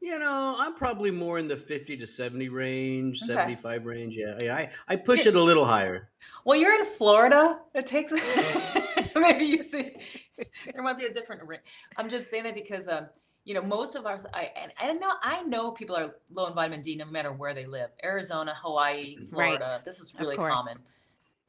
You 0.00 0.18
know, 0.18 0.54
I'm 0.58 0.74
probably 0.74 1.10
more 1.10 1.38
in 1.40 1.48
the 1.48 1.56
50 1.56 1.96
to 1.96 2.06
70 2.06 2.48
range, 2.50 3.20
Okay. 3.24 3.32
75 3.34 3.84
range. 3.84 4.16
Yeah, 4.16 4.38
yeah. 4.40 4.54
I, 4.54 4.70
I 4.86 4.94
push 4.96 5.26
it 5.26 5.34
a 5.34 5.42
little 5.42 5.64
higher. 5.64 6.10
Well, 6.44 6.56
you're 6.58 6.72
in 6.78 6.86
Florida. 6.86 7.60
It 7.74 7.86
takes 7.86 8.12
maybe 9.16 9.44
you 9.46 9.62
see 9.62 9.96
there 10.72 10.82
might 10.82 10.98
be 10.98 11.06
a 11.06 11.12
different 11.12 11.42
range. 11.46 11.62
I'm 11.96 12.08
just 12.08 12.30
saying 12.30 12.44
that 12.44 12.54
because 12.54 12.86
um, 12.86 13.08
you 13.44 13.54
know 13.54 13.62
most 13.62 13.96
of 13.96 14.06
our 14.06 14.18
I 14.32 14.50
and 14.56 14.72
I 14.78 14.92
know 14.92 15.12
I 15.22 15.42
know 15.42 15.72
people 15.72 15.96
are 15.96 16.14
low 16.30 16.46
in 16.46 16.54
vitamin 16.54 16.80
D 16.80 16.94
no 16.94 17.04
matter 17.06 17.32
where 17.32 17.52
they 17.52 17.66
live. 17.66 17.90
Arizona, 18.04 18.54
Hawaii, 18.62 19.16
Right. 19.18 19.28
Florida. 19.30 19.82
This 19.84 19.98
is 19.98 20.14
really 20.18 20.36
common. 20.36 20.78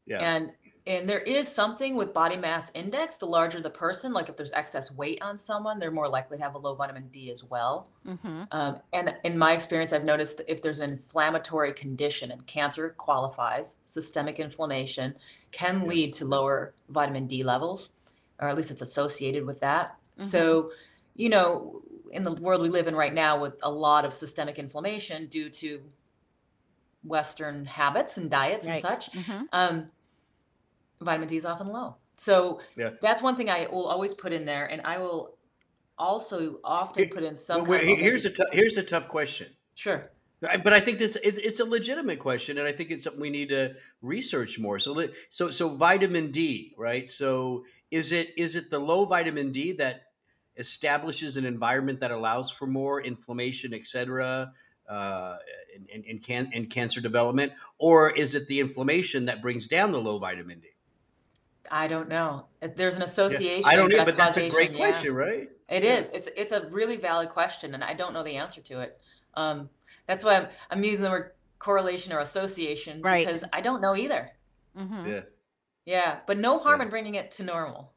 Yeah. 0.08 0.22
And 0.22 0.52
and 0.90 1.08
there 1.08 1.20
is 1.20 1.48
something 1.48 1.96
with 1.96 2.14
body 2.14 2.36
mass 2.36 2.72
index. 2.74 3.16
The 3.18 3.28
larger 3.28 3.62
the 3.62 3.70
person, 3.70 4.12
like 4.12 4.28
if 4.30 4.36
there's 4.36 4.54
excess 4.54 4.92
weight 4.92 5.22
on 5.22 5.38
someone, 5.38 5.80
they're 5.80 5.92
more 5.92 6.10
likely 6.10 6.38
to 6.38 6.44
have 6.44 6.56
a 6.56 6.58
low 6.58 6.76
vitamin 6.76 7.10
D 7.10 7.32
as 7.32 7.44
well. 7.44 7.90
hmm 8.06 8.44
Um, 8.52 8.82
and 8.94 9.16
in 9.24 9.38
my 9.38 9.54
experience, 9.54 9.94
I've 9.94 10.06
noticed 10.06 10.38
that 10.38 10.52
if 10.52 10.62
there's 10.64 10.80
an 10.80 10.92
inflammatory 10.92 11.74
condition 11.74 12.32
and 12.32 12.46
cancer 12.48 12.90
qualifies, 12.98 13.78
systemic 13.84 14.40
inflammation 14.40 15.16
can 15.52 15.88
lead 15.88 16.14
to 16.14 16.26
lower 16.26 16.74
vitamin 16.90 17.28
D 17.28 17.44
levels, 17.44 17.92
or 18.40 18.50
at 18.50 18.58
least 18.58 18.72
it's 18.72 18.82
associated 18.82 19.46
with 19.46 19.60
that. 19.60 19.98
Mhm. 20.18 20.26
So, 20.26 20.72
you 21.16 21.30
know, 21.30 21.84
in 22.12 22.24
the 22.24 22.34
world 22.34 22.62
we 22.64 22.70
live 22.70 22.88
in 22.88 22.96
right 22.96 23.14
now 23.14 23.40
with 23.40 23.60
a 23.62 23.72
lot 23.72 24.06
of 24.06 24.14
systemic 24.16 24.58
inflammation 24.58 25.28
due 25.28 25.50
to 25.52 25.92
Western 27.04 27.66
habits 27.66 28.18
and 28.18 28.30
diets 28.30 28.68
and 28.68 28.76
Right. 28.76 28.82
such, 28.82 29.10
hmm 29.14 29.46
um, 29.54 29.92
vitamin 31.02 31.28
D 31.28 31.38
is 31.38 31.46
often 31.46 31.68
low. 31.68 31.96
So 32.18 32.62
Yeah. 32.76 32.92
that's 33.02 33.22
one 33.22 33.36
thing 33.36 33.50
I 33.50 33.68
will 33.72 33.86
always 33.88 34.14
put 34.14 34.34
in 34.34 34.46
there, 34.46 34.66
and 34.66 34.82
I 34.84 34.98
will 34.98 35.38
also 35.98 36.60
often 36.64 37.04
Here- 37.04 37.12
put 37.12 37.24
in 37.24 37.36
some. 37.36 37.66
Well, 37.66 37.80
kind 37.80 37.92
of 37.92 37.98
here's 37.98 38.26
a 38.26 38.34
here's 38.52 38.78
a 38.78 38.84
tough 38.84 39.08
question. 39.08 39.48
sure. 39.76 40.04
But 40.42 40.72
I 40.72 40.80
think 40.80 41.00
this 41.00 41.18
it, 41.18 41.38
it's 41.44 41.60
a 41.60 41.66
legitimate 41.66 42.20
question, 42.20 42.58
and 42.60 42.66
I 42.68 42.72
think 42.72 42.92
it's 42.92 43.04
something 43.04 43.22
we 43.22 43.30
need 43.30 43.50
to 43.50 43.76
research 44.02 44.58
more. 44.58 44.80
So, 44.80 45.08
so, 45.30 45.52
so 45.52 45.68
vitamin 45.68 46.32
D, 46.32 46.74
right? 46.78 47.10
So, 47.10 47.66
is 47.92 48.14
it 48.14 48.34
is 48.38 48.56
it 48.56 48.70
the 48.70 48.80
low 48.80 49.04
vitamin 49.04 49.52
D 49.52 49.74
that 49.74 50.04
establishes 50.56 51.36
an 51.36 51.46
environment 51.46 52.00
that 52.00 52.12
allows 52.12 52.50
for 52.50 52.68
more 52.68 53.02
inflammation, 53.02 53.74
et 53.74 53.86
cetera, 53.86 54.54
uh, 54.90 55.38
and, 55.76 55.90
and, 55.94 56.06
and, 56.06 56.24
can, 56.24 56.50
and 56.54 56.70
cancer 56.70 57.02
development, 57.02 57.52
or 57.78 58.10
is 58.12 58.34
it 58.36 58.48
the 58.48 58.60
inflammation 58.62 59.26
that 59.26 59.42
brings 59.42 59.68
down 59.68 59.92
the 59.92 60.02
low 60.02 60.20
vitamin 60.20 60.60
D? 60.62 60.68
I 61.72 61.88
don't 61.88 62.10
know. 62.10 62.48
There's 62.62 62.96
an 62.96 63.02
association. 63.02 63.70
I 63.70 63.76
don't 63.76 63.90
know, 63.92 64.02
a 64.02 64.06
but 64.06 64.18
that's 64.18 64.38
a 64.38 64.50
great 64.50 64.72
causation, 64.72 64.74
yeah. 64.74 64.78
question, 64.78 65.14
right? 65.16 65.50
It 65.70 65.84
Yeah. 65.84 65.98
is. 65.98 66.10
It's 66.10 66.30
it's 66.36 66.52
a 66.52 66.68
really 66.70 66.98
valid 66.98 67.30
question, 67.30 67.74
and 67.74 67.84
I 67.84 67.94
don't 67.94 68.14
know 68.14 68.24
the 68.24 68.36
answer 68.38 68.62
to 68.62 68.82
it. 68.82 69.02
Um, 69.36 69.70
that's 70.08 70.24
why 70.24 70.36
I'm 70.38 70.48
I'm 70.72 70.84
using 70.84 71.04
the 71.04 71.10
word 71.12 71.32
correlation 71.60 72.14
or 72.14 72.20
association 72.20 73.02
Right. 73.02 73.26
because 73.26 73.44
I 73.54 73.62
don't 73.62 73.82
know 73.82 73.96
either. 73.96 74.30
hmm 74.76 75.06
Yeah, 75.08 75.22
Yeah, 75.86 76.20
but 76.28 76.38
no 76.38 76.60
harm 76.60 76.80
Yeah. 76.80 76.86
in 76.86 76.90
bringing 76.90 77.16
it 77.16 77.32
to 77.34 77.44
normal. 77.44 77.94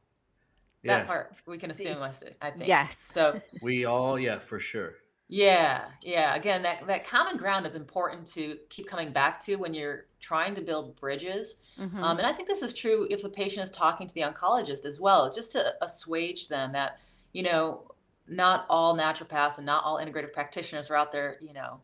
That 0.85 1.03
yeah. 1.03 1.05
part 1.05 1.37
we 1.47 1.59
can 1.59 1.71
assume. 1.71 2.03
I 2.03 2.09
s- 2.09 2.25
I 2.41 2.51
think. 2.51 2.67
Yes. 2.69 2.99
So 2.99 3.41
We 3.63 3.85
all, 3.85 4.19
yeah, 4.19 4.39
for 4.41 4.59
sure. 4.59 4.95
Yeah, 5.35 5.85
yeah. 6.03 6.35
Again, 6.35 6.63
that 6.63 6.87
that 6.87 7.07
common 7.07 7.39
ground 7.39 7.67
is 7.67 7.75
important 7.75 8.27
to 8.35 8.59
keep 8.69 8.87
coming 8.87 9.13
back 9.13 9.41
to 9.41 9.57
when 9.57 9.73
you're 9.73 10.05
trying 10.21 10.55
to 10.55 10.61
build 10.61 10.95
bridges. 11.01 11.57
hmm 11.79 12.05
Um, 12.05 12.19
and 12.19 12.27
I 12.27 12.33
think 12.33 12.49
this 12.49 12.61
is 12.61 12.75
true 12.75 13.07
if 13.11 13.23
the 13.23 13.31
patient 13.31 13.65
is 13.65 13.71
talking 13.71 14.07
to 14.07 14.15
the 14.15 14.21
oncologist 14.21 14.85
as 14.85 15.01
well, 15.01 15.33
just 15.33 15.51
to 15.53 15.75
assuage 15.81 16.49
them 16.49 16.71
that, 16.73 16.99
you 17.33 17.43
know, 17.43 17.91
not 18.29 18.67
all 18.69 18.95
naturopaths 18.95 19.57
and 19.57 19.65
not 19.65 19.83
all 19.85 19.97
integrative 19.97 20.35
practitioners 20.35 20.91
are 20.91 20.97
out 20.97 21.13
there, 21.13 21.39
you 21.41 21.55
know, 21.55 21.81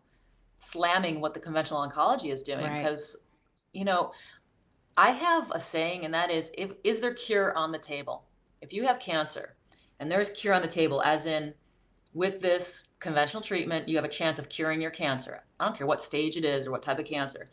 slamming 0.58 1.22
what 1.22 1.32
the 1.32 1.40
conventional 1.40 1.80
oncology 1.88 2.30
is 2.30 2.42
doing. 2.42 2.66
Right. 2.66 2.82
Because, 2.82 3.24
you 3.72 3.86
know, 3.86 4.10
I 4.98 5.12
have 5.12 5.50
a 5.52 5.60
saying, 5.60 6.04
and 6.04 6.12
that 6.12 6.30
is, 6.30 6.52
if, 6.58 6.72
is 6.84 7.00
there 7.00 7.14
cure 7.14 7.56
on 7.56 7.72
the 7.72 7.78
table? 7.78 8.26
If 8.60 8.74
you 8.74 8.84
have 8.84 9.00
cancer 9.00 9.56
and 9.98 10.10
there's 10.10 10.28
cure 10.28 10.52
on 10.52 10.60
the 10.60 10.68
table, 10.68 11.00
as 11.02 11.24
in 11.24 11.54
with 12.18 12.40
this 12.40 12.88
conventional 12.98 13.42
treatment, 13.42 13.88
you 13.88 13.96
have 13.96 14.04
a 14.04 14.08
chance 14.08 14.38
of 14.38 14.48
curing 14.48 14.80
your 14.80 14.90
cancer. 14.90 15.42
I 15.58 15.64
don't 15.64 15.76
care 15.76 15.86
what 15.86 16.02
stage 16.02 16.36
it 16.36 16.44
is 16.44 16.66
or 16.66 16.70
what 16.70 16.82
type 16.82 16.98
of 16.98 17.04
cancer 17.06 17.46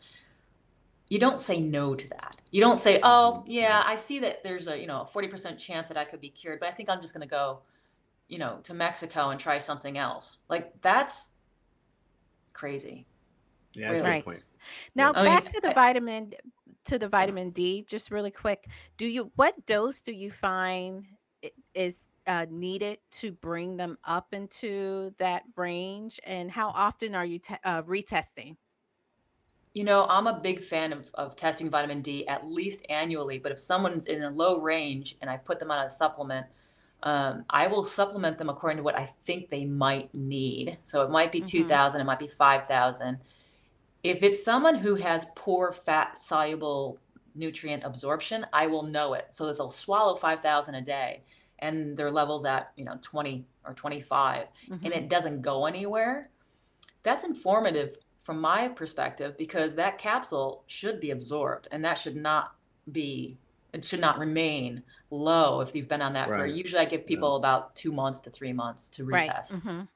you 1.08 1.18
don't 1.18 1.40
say 1.40 1.60
no 1.60 1.94
to 1.94 2.08
that. 2.08 2.40
You 2.50 2.60
don't 2.60 2.78
say, 2.78 3.00
"Oh, 3.02 3.38
mm-hmm. 3.38 3.50
yeah, 3.50 3.82
I 3.86 3.96
see 3.96 4.18
that 4.20 4.42
there's 4.42 4.66
a, 4.66 4.78
you 4.78 4.86
know, 4.86 5.02
a 5.02 5.06
40% 5.06 5.58
chance 5.58 5.88
that 5.88 5.96
I 5.96 6.04
could 6.04 6.20
be 6.20 6.30
cured, 6.30 6.60
but 6.60 6.68
I 6.68 6.72
think 6.72 6.90
I'm 6.90 7.00
just 7.00 7.14
going 7.14 7.26
to 7.26 7.30
go, 7.30 7.60
you 8.28 8.38
know, 8.38 8.58
to 8.64 8.74
Mexico 8.74 9.30
and 9.30 9.38
try 9.38 9.58
something 9.58 9.98
else." 9.98 10.38
Like 10.48 10.80
that's 10.82 11.30
crazy. 12.52 13.06
Yeah, 13.74 13.90
that's 13.90 14.02
a 14.02 14.04
Right. 14.04 14.24
good 14.24 14.30
point. 14.30 14.42
Now 14.94 15.12
I 15.12 15.22
mean, 15.22 15.32
oh, 15.32 15.36
back 15.36 15.46
to 15.46 15.60
the 15.60 15.70
I- 15.70 15.74
vitamin 15.74 16.32
to 16.86 16.98
the 16.98 17.08
vitamin 17.08 17.50
D, 17.50 17.84
just 17.86 18.10
really 18.10 18.30
quick. 18.30 18.68
Do 18.96 19.06
you 19.06 19.30
what 19.36 19.66
dose 19.66 20.00
do 20.00 20.12
you 20.12 20.30
find 20.30 21.04
is 21.74 22.04
uh, 22.26 22.46
needed 22.50 22.98
to 23.12 23.32
bring 23.32 23.76
them 23.76 23.98
up 24.04 24.34
into 24.34 25.14
that 25.18 25.44
range, 25.56 26.20
and 26.24 26.50
how 26.50 26.68
often 26.68 27.14
are 27.14 27.24
you 27.26 27.38
te- 27.38 27.56
uh, 27.64 27.82
retesting? 27.82 28.56
You 29.74 29.84
know, 29.84 30.06
I'm 30.08 30.26
a 30.26 30.40
big 30.40 30.60
fan 30.62 30.92
of, 30.92 31.10
of 31.14 31.36
testing 31.36 31.68
vitamin 31.68 32.00
D 32.00 32.26
at 32.26 32.46
least 32.48 32.84
annually, 32.88 33.38
but 33.38 33.52
if 33.52 33.58
someone's 33.58 34.06
in 34.06 34.22
a 34.22 34.30
low 34.30 34.60
range 34.60 35.16
and 35.20 35.28
I 35.28 35.36
put 35.36 35.58
them 35.58 35.70
on 35.70 35.84
a 35.84 35.90
supplement, 35.90 36.46
um, 37.02 37.44
I 37.50 37.66
will 37.66 37.84
supplement 37.84 38.38
them 38.38 38.48
according 38.48 38.78
to 38.78 38.82
what 38.82 38.96
I 38.98 39.04
think 39.04 39.50
they 39.50 39.66
might 39.66 40.14
need. 40.14 40.78
So 40.82 41.02
it 41.02 41.10
might 41.10 41.30
be 41.30 41.42
Mhm. 41.42 41.42
2000, 41.42 42.00
it 42.00 42.04
might 42.04 42.18
be 42.18 42.26
5000. 42.28 43.18
If 44.02 44.22
it's 44.22 44.42
someone 44.44 44.76
who 44.76 44.94
has 44.96 45.26
poor 45.36 45.72
fat 45.72 46.18
soluble 46.18 47.02
nutrient 47.34 47.84
absorption, 47.84 48.46
I 48.52 48.66
will 48.68 48.84
know 48.84 49.12
it. 49.14 49.34
So 49.34 49.46
that 49.46 49.58
they'll 49.58 49.68
swallow 49.70 50.16
5000 50.16 50.74
a 50.76 50.80
day 50.82 51.22
and 51.60 51.96
their 51.96 52.10
levels 52.10 52.44
at, 52.44 52.72
you 52.76 52.84
know, 52.84 52.98
20 53.00 53.46
or 53.64 53.74
25 53.74 54.48
and 54.70 54.80
Mhm. 54.82 54.96
it 54.96 55.08
doesn't 55.08 55.42
go 55.42 55.66
anywhere. 55.66 56.30
That's 57.02 57.24
informative 57.24 57.96
from 58.20 58.40
my 58.40 58.68
perspective 58.68 59.36
because 59.36 59.74
that 59.76 59.98
capsule 59.98 60.64
should 60.66 61.00
be 61.00 61.10
absorbed 61.10 61.68
and 61.70 61.84
that 61.84 61.98
should 61.98 62.16
not 62.16 62.56
be 62.92 63.38
it 63.72 63.84
should 63.84 64.00
not 64.00 64.18
remain 64.18 64.82
low 65.10 65.60
if 65.60 65.74
you've 65.74 65.88
been 65.88 66.00
on 66.00 66.14
that 66.14 66.28
for 66.28 66.46
usually 66.46 66.80
I 66.80 66.86
give 66.86 67.04
people 67.04 67.36
about 67.36 67.74
2 67.74 67.92
months 67.92 68.20
to 68.20 68.30
3 68.30 68.52
months 68.52 68.88
to 68.90 69.04
Right. 69.04 69.28
retest. 69.28 69.60
Mhm. 69.60 69.88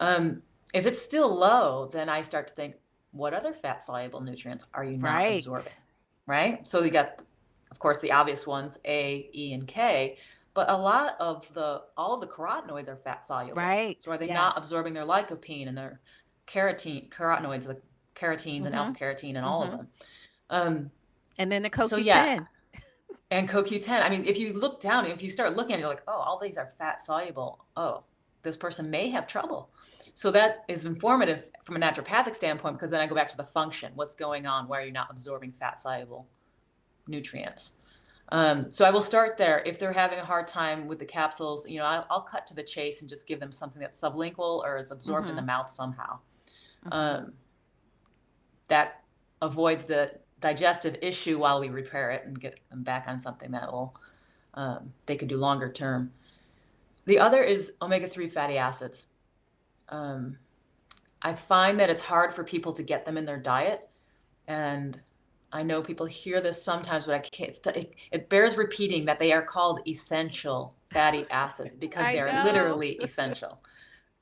Um, 0.00 0.42
if 0.74 0.86
it's 0.86 1.00
still 1.00 1.32
low, 1.32 1.86
then 1.86 2.08
I 2.08 2.22
start 2.22 2.48
to 2.48 2.54
think, 2.54 2.76
what 3.12 3.32
other 3.32 3.52
fat 3.52 3.80
soluble 3.80 4.20
nutrients 4.20 4.64
are 4.74 4.84
you 4.84 4.98
not 4.98 5.14
Right. 5.14 5.38
absorbing? 5.38 5.72
Right. 6.26 6.68
So 6.68 6.82
you 6.82 6.90
got, 6.90 7.22
of 7.70 7.78
course, 7.78 8.00
the 8.00 8.10
obvious 8.10 8.44
ones, 8.46 8.76
A, 8.84 9.30
E, 9.32 9.52
and 9.52 9.68
K, 9.68 10.18
but 10.56 10.70
a 10.70 10.76
lot 10.76 11.16
of 11.20 11.46
the, 11.52 11.82
all 11.98 12.14
of 12.14 12.20
the 12.22 12.26
carotenoids 12.26 12.88
are 12.88 12.96
fat 12.96 13.26
soluble. 13.26 13.54
Right. 13.54 14.02
So 14.02 14.10
are 14.10 14.16
they 14.16 14.26
not 14.26 14.56
absorbing 14.56 14.94
their 14.94 15.04
lycopene 15.04 15.68
and 15.68 15.76
their 15.76 16.00
carotene, 16.46 17.10
carotenoids, 17.10 17.66
the 17.66 17.78
carotenes 18.14 18.64
and 18.64 18.74
Mhm. 18.74 18.78
alpha 18.78 18.98
carotene 18.98 19.36
and 19.36 19.44
all 19.44 19.60
Mhm. 19.60 19.66
of 19.66 19.78
them? 19.78 19.88
Um, 20.48 20.90
And 21.38 21.52
then 21.52 21.62
the 21.62 21.68
So, 21.68 21.82
CoQ10. 21.82 21.88
So 21.90 21.96
yeah. 21.98 22.40
and 23.30 23.46
CoQ10. 23.50 24.02
I 24.02 24.08
mean, 24.08 24.24
if 24.24 24.38
you 24.38 24.54
look 24.54 24.80
down, 24.80 25.04
if 25.04 25.22
you 25.22 25.28
start 25.28 25.54
looking 25.56 25.74
at 25.74 25.78
it, 25.78 25.80
you're 25.80 25.90
like, 25.90 26.02
oh, 26.08 26.12
all 26.12 26.38
these 26.38 26.56
are 26.56 26.72
fat 26.78 27.00
soluble. 27.00 27.66
Oh, 27.76 28.04
this 28.42 28.56
person 28.56 28.88
may 28.88 29.10
have 29.10 29.26
trouble. 29.26 29.70
So 30.14 30.30
that 30.30 30.64
is 30.68 30.86
informative 30.86 31.50
from 31.64 31.76
a 31.76 31.78
naturopathic 31.78 32.34
standpoint 32.34 32.76
because 32.76 32.88
then 32.90 33.02
I 33.02 33.06
go 33.06 33.14
back 33.14 33.28
to 33.28 33.36
the 33.36 33.44
function. 33.44 33.92
What's 33.94 34.14
going 34.14 34.46
on? 34.46 34.68
Why 34.68 34.80
are 34.80 34.86
you 34.86 34.92
not 34.92 35.10
absorbing 35.10 35.52
fat 35.52 35.78
soluble 35.78 36.30
nutrients? 37.06 37.72
Um, 38.30 38.70
so 38.70 38.84
I 38.84 38.90
will 38.90 39.02
start 39.02 39.36
there. 39.36 39.62
If 39.64 39.78
they're 39.78 39.92
having 39.92 40.18
a 40.18 40.24
hard 40.24 40.48
time 40.48 40.88
with 40.88 40.98
the 40.98 41.04
capsules, 41.04 41.68
you 41.68 41.78
know, 41.78 41.84
I'll, 41.84 42.06
I'll 42.10 42.22
cut 42.22 42.46
to 42.48 42.54
the 42.54 42.62
chase 42.62 43.00
and 43.00 43.08
just 43.08 43.28
give 43.28 43.38
them 43.38 43.52
something 43.52 43.80
that's 43.80 44.00
sublingual 44.00 44.64
or 44.64 44.78
is 44.78 44.90
absorbed 44.90 45.28
in 45.28 45.36
the 45.36 45.42
mouth 45.42 45.70
somehow. 45.70 46.18
Mhm. 46.84 46.92
Um, 46.92 47.32
that 48.68 49.04
avoids 49.40 49.84
the 49.84 50.18
digestive 50.40 50.96
issue 51.02 51.38
while 51.38 51.60
we 51.60 51.68
repair 51.68 52.10
it 52.10 52.24
and 52.24 52.40
get 52.40 52.58
them 52.70 52.82
back 52.82 53.04
on 53.06 53.20
something 53.20 53.52
that 53.52 53.70
will 53.70 53.94
um, 54.54 54.92
they 55.06 55.16
could 55.16 55.28
do 55.28 55.36
longer 55.36 55.70
term. 55.70 56.12
The 57.04 57.18
other 57.18 57.42
is 57.42 57.72
omega-3 57.80 58.30
fatty 58.30 58.58
acids. 58.58 59.06
Um, 59.88 60.38
I 61.22 61.34
find 61.34 61.78
that 61.78 61.90
it's 61.90 62.02
hard 62.02 62.32
for 62.32 62.42
people 62.42 62.72
to 62.72 62.82
get 62.82 63.04
them 63.04 63.16
in 63.16 63.26
their 63.26 63.38
diet. 63.38 63.88
And 64.48 65.00
I 65.56 65.62
know 65.62 65.82
people 65.82 66.06
hear 66.06 66.40
this 66.40 66.62
sometimes, 66.62 67.06
but 67.06 67.14
I 67.14 67.18
can't, 67.20 67.58
it, 67.76 67.94
it 68.12 68.28
bears 68.28 68.56
repeating 68.56 69.06
that 69.06 69.18
they 69.18 69.32
are 69.32 69.42
called 69.42 69.80
essential 69.88 70.76
fatty 70.92 71.26
acids 71.30 71.74
because 71.76 72.10
they're 72.12 72.32
literally 72.32 72.92
essential, 73.02 73.60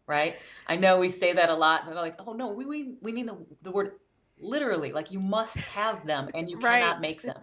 right? 0.06 0.40
I 0.66 0.76
know 0.76 0.98
we 0.98 1.08
say 1.08 1.32
that 1.34 1.50
a 1.50 1.54
lot, 1.54 1.82
but 1.86 1.94
we're 1.94 2.00
like, 2.02 2.16
oh 2.26 2.34
no, 2.34 2.52
we, 2.52 2.66
we, 2.66 2.94
we 3.02 3.12
mean 3.12 3.26
the, 3.26 3.38
the 3.62 3.72
word 3.72 3.92
literally, 4.38 4.92
like 4.92 5.12
you 5.12 5.20
must 5.20 5.62
have 5.62 6.06
them 6.06 6.30
and 6.34 6.48
you 6.50 6.58
Right. 6.60 6.60
cannot 6.60 7.00
make 7.00 7.24
them. 7.26 7.42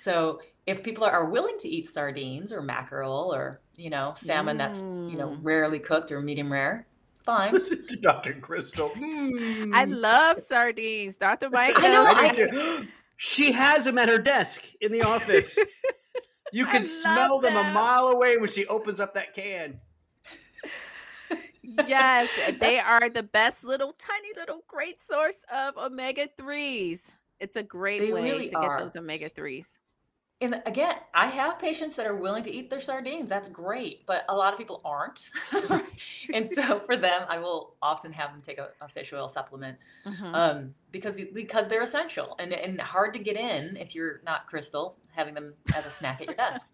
So 0.00 0.40
if 0.66 0.82
people 0.82 1.04
are 1.04 1.30
willing 1.30 1.58
to 1.58 1.68
eat 1.68 1.88
sardines 1.88 2.52
or 2.52 2.62
mackerel 2.62 3.34
or, 3.34 3.60
you 3.76 3.90
know, 3.90 4.12
salmon 4.16 4.56
that's, 4.56 4.84
you 5.06 5.16
know, 5.16 5.28
Mm. 5.28 5.42
rarely 5.42 5.78
cooked 5.78 6.12
or 6.12 6.20
medium 6.20 6.52
rare, 6.52 6.86
fine. 7.24 7.52
Listen 7.52 7.86
to 7.86 7.96
Dr. 7.96 8.34
Crystal. 8.34 8.90
Mm. 8.90 9.74
I 9.74 9.84
love 9.84 10.38
sardines. 10.38 11.16
Dr. 11.16 11.50
Mike 11.50 11.74
I 11.76 11.88
know, 11.88 12.04
I 12.06 12.28
I- 12.28 12.32
do. 12.32 12.88
She 13.16 13.52
has 13.52 13.84
them 13.84 13.98
at 13.98 14.08
her 14.08 14.18
desk 14.18 14.64
in 14.80 14.92
the 14.92 15.02
office. 15.02 15.58
You 16.52 16.66
can 16.66 16.82
smell 16.84 17.38
them 17.38 17.56
a 17.56 17.72
mile 17.72 18.08
away 18.08 18.36
when 18.36 18.48
she 18.48 18.66
opens 18.66 18.98
up 18.98 19.14
that 19.14 19.34
can. 19.36 19.78
yes, 21.86 22.28
they 22.58 22.78
are 22.80 23.08
the 23.08 23.22
best 23.22 23.62
little 23.62 23.92
tiny 23.92 24.30
little 24.36 24.64
great 24.66 25.00
source 25.00 25.44
of 25.54 25.76
omega 25.76 26.26
3s. 26.36 27.12
It's 27.38 27.54
a 27.54 27.62
great 27.62 28.00
They 28.00 28.12
way 28.12 28.24
really 28.24 28.48
to 28.48 28.56
are. 28.58 28.76
get 28.76 28.82
those 28.82 28.96
omega 28.96 29.30
3s. 29.30 29.78
And 30.42 30.62
again, 30.64 30.94
I 31.14 31.26
have 31.26 31.58
patients 31.58 31.96
that 31.96 32.06
are 32.06 32.14
willing 32.16 32.42
to 32.44 32.50
eat 32.50 32.70
their 32.70 32.80
sardines. 32.80 33.28
That's 33.28 33.48
great, 33.50 34.06
but 34.06 34.24
a 34.28 34.34
lot 34.34 34.54
of 34.54 34.58
people 34.58 34.80
aren't. 34.86 35.28
and 36.34 36.48
so 36.48 36.80
for 36.80 36.96
them, 36.96 37.22
I 37.28 37.38
will 37.38 37.74
often 37.82 38.10
have 38.12 38.32
them 38.32 38.40
take 38.40 38.56
a, 38.58 38.70
a 38.80 38.88
fish 38.88 39.12
oil 39.12 39.28
supplement 39.28 39.76
Mhm. 40.06 40.34
um, 40.34 40.74
because 40.90 41.20
because 41.34 41.68
they're 41.68 41.82
essential 41.82 42.36
and, 42.38 42.54
and 42.54 42.80
hard 42.80 43.12
to 43.14 43.18
get 43.20 43.36
in 43.36 43.76
if 43.76 43.94
you're 43.94 44.22
not 44.24 44.46
crystal, 44.46 44.96
having 45.10 45.34
them 45.34 45.54
as 45.74 45.84
a 45.84 45.90
snack 45.90 46.22
at 46.22 46.26
your 46.28 46.36
desk. 46.36 46.66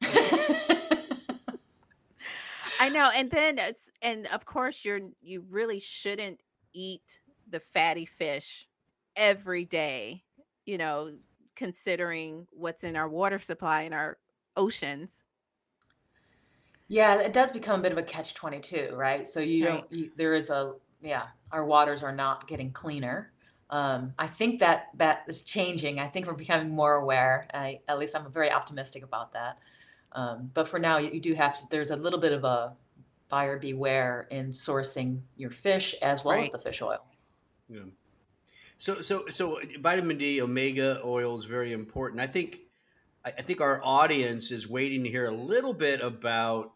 I 2.80 2.88
know. 2.88 3.10
And 3.14 3.30
then 3.30 3.58
it's 3.58 3.90
and 4.00 4.26
of 4.28 4.46
course 4.46 4.84
you're 4.84 5.00
you 5.20 5.44
really 5.50 5.80
shouldn't 5.80 6.40
eat 6.72 7.20
the 7.50 7.60
fatty 7.60 8.06
fish 8.06 8.66
every 9.16 9.64
day, 9.64 10.24
you 10.64 10.78
know, 10.78 11.12
considering 11.58 12.46
what's 12.52 12.84
in 12.84 12.94
our 12.94 13.08
water 13.08 13.38
supply 13.38 13.82
and 13.82 13.92
our 13.92 14.16
oceans. 14.56 15.24
Yeah, 16.86 17.18
it 17.20 17.32
does 17.32 17.50
become 17.50 17.80
a 17.80 17.82
bit 17.82 17.90
of 17.90 17.98
a 17.98 18.02
catch 18.02 18.32
22, 18.32 18.90
right? 18.94 19.26
So 19.26 19.40
you 19.40 19.66
Right. 19.66 19.72
don't, 19.72 19.92
you, 19.92 20.10
there 20.16 20.34
is 20.34 20.50
a, 20.50 20.74
yeah, 21.02 21.26
our 21.50 21.64
waters 21.64 22.04
are 22.04 22.14
not 22.14 22.46
getting 22.46 22.70
cleaner. 22.70 23.32
Um, 23.70 24.14
I 24.18 24.28
think 24.28 24.60
that 24.60 24.86
that 24.94 25.24
is 25.26 25.42
changing. 25.42 25.98
I 25.98 26.06
think 26.06 26.26
we're 26.28 26.34
becoming 26.34 26.70
more 26.70 26.94
aware. 26.94 27.48
I, 27.52 27.80
at 27.88 27.98
least 27.98 28.14
I'm 28.14 28.30
very 28.32 28.52
optimistic 28.52 29.02
about 29.02 29.32
that. 29.32 29.58
Um, 30.12 30.50
but 30.54 30.68
for 30.68 30.78
now, 30.78 30.98
you, 30.98 31.10
you 31.10 31.20
do 31.20 31.34
have 31.34 31.58
to, 31.58 31.66
there's 31.70 31.90
a 31.90 31.96
little 31.96 32.20
bit 32.20 32.32
of 32.32 32.44
a 32.44 32.74
buyer 33.28 33.58
beware 33.58 34.28
in 34.30 34.50
sourcing 34.50 35.22
your 35.36 35.50
fish 35.50 35.94
as 36.00 36.24
well 36.24 36.40
as 36.40 36.50
the 36.52 36.58
fish 36.60 36.80
oil. 36.80 37.04
Yeah. 37.68 37.80
So 38.78 39.00
so 39.00 39.26
so 39.26 39.60
vitamin 39.80 40.18
D, 40.18 40.40
omega 40.40 41.00
oil 41.04 41.36
is 41.36 41.44
very 41.44 41.72
important. 41.72 42.20
I 42.20 42.26
think 42.26 42.60
I 43.24 43.30
I 43.36 43.42
think 43.42 43.60
our 43.60 43.80
audience 43.84 44.50
is 44.50 44.68
waiting 44.68 45.02
to 45.04 45.10
hear 45.10 45.26
a 45.26 45.32
little 45.34 45.74
bit 45.74 46.00
about. 46.00 46.72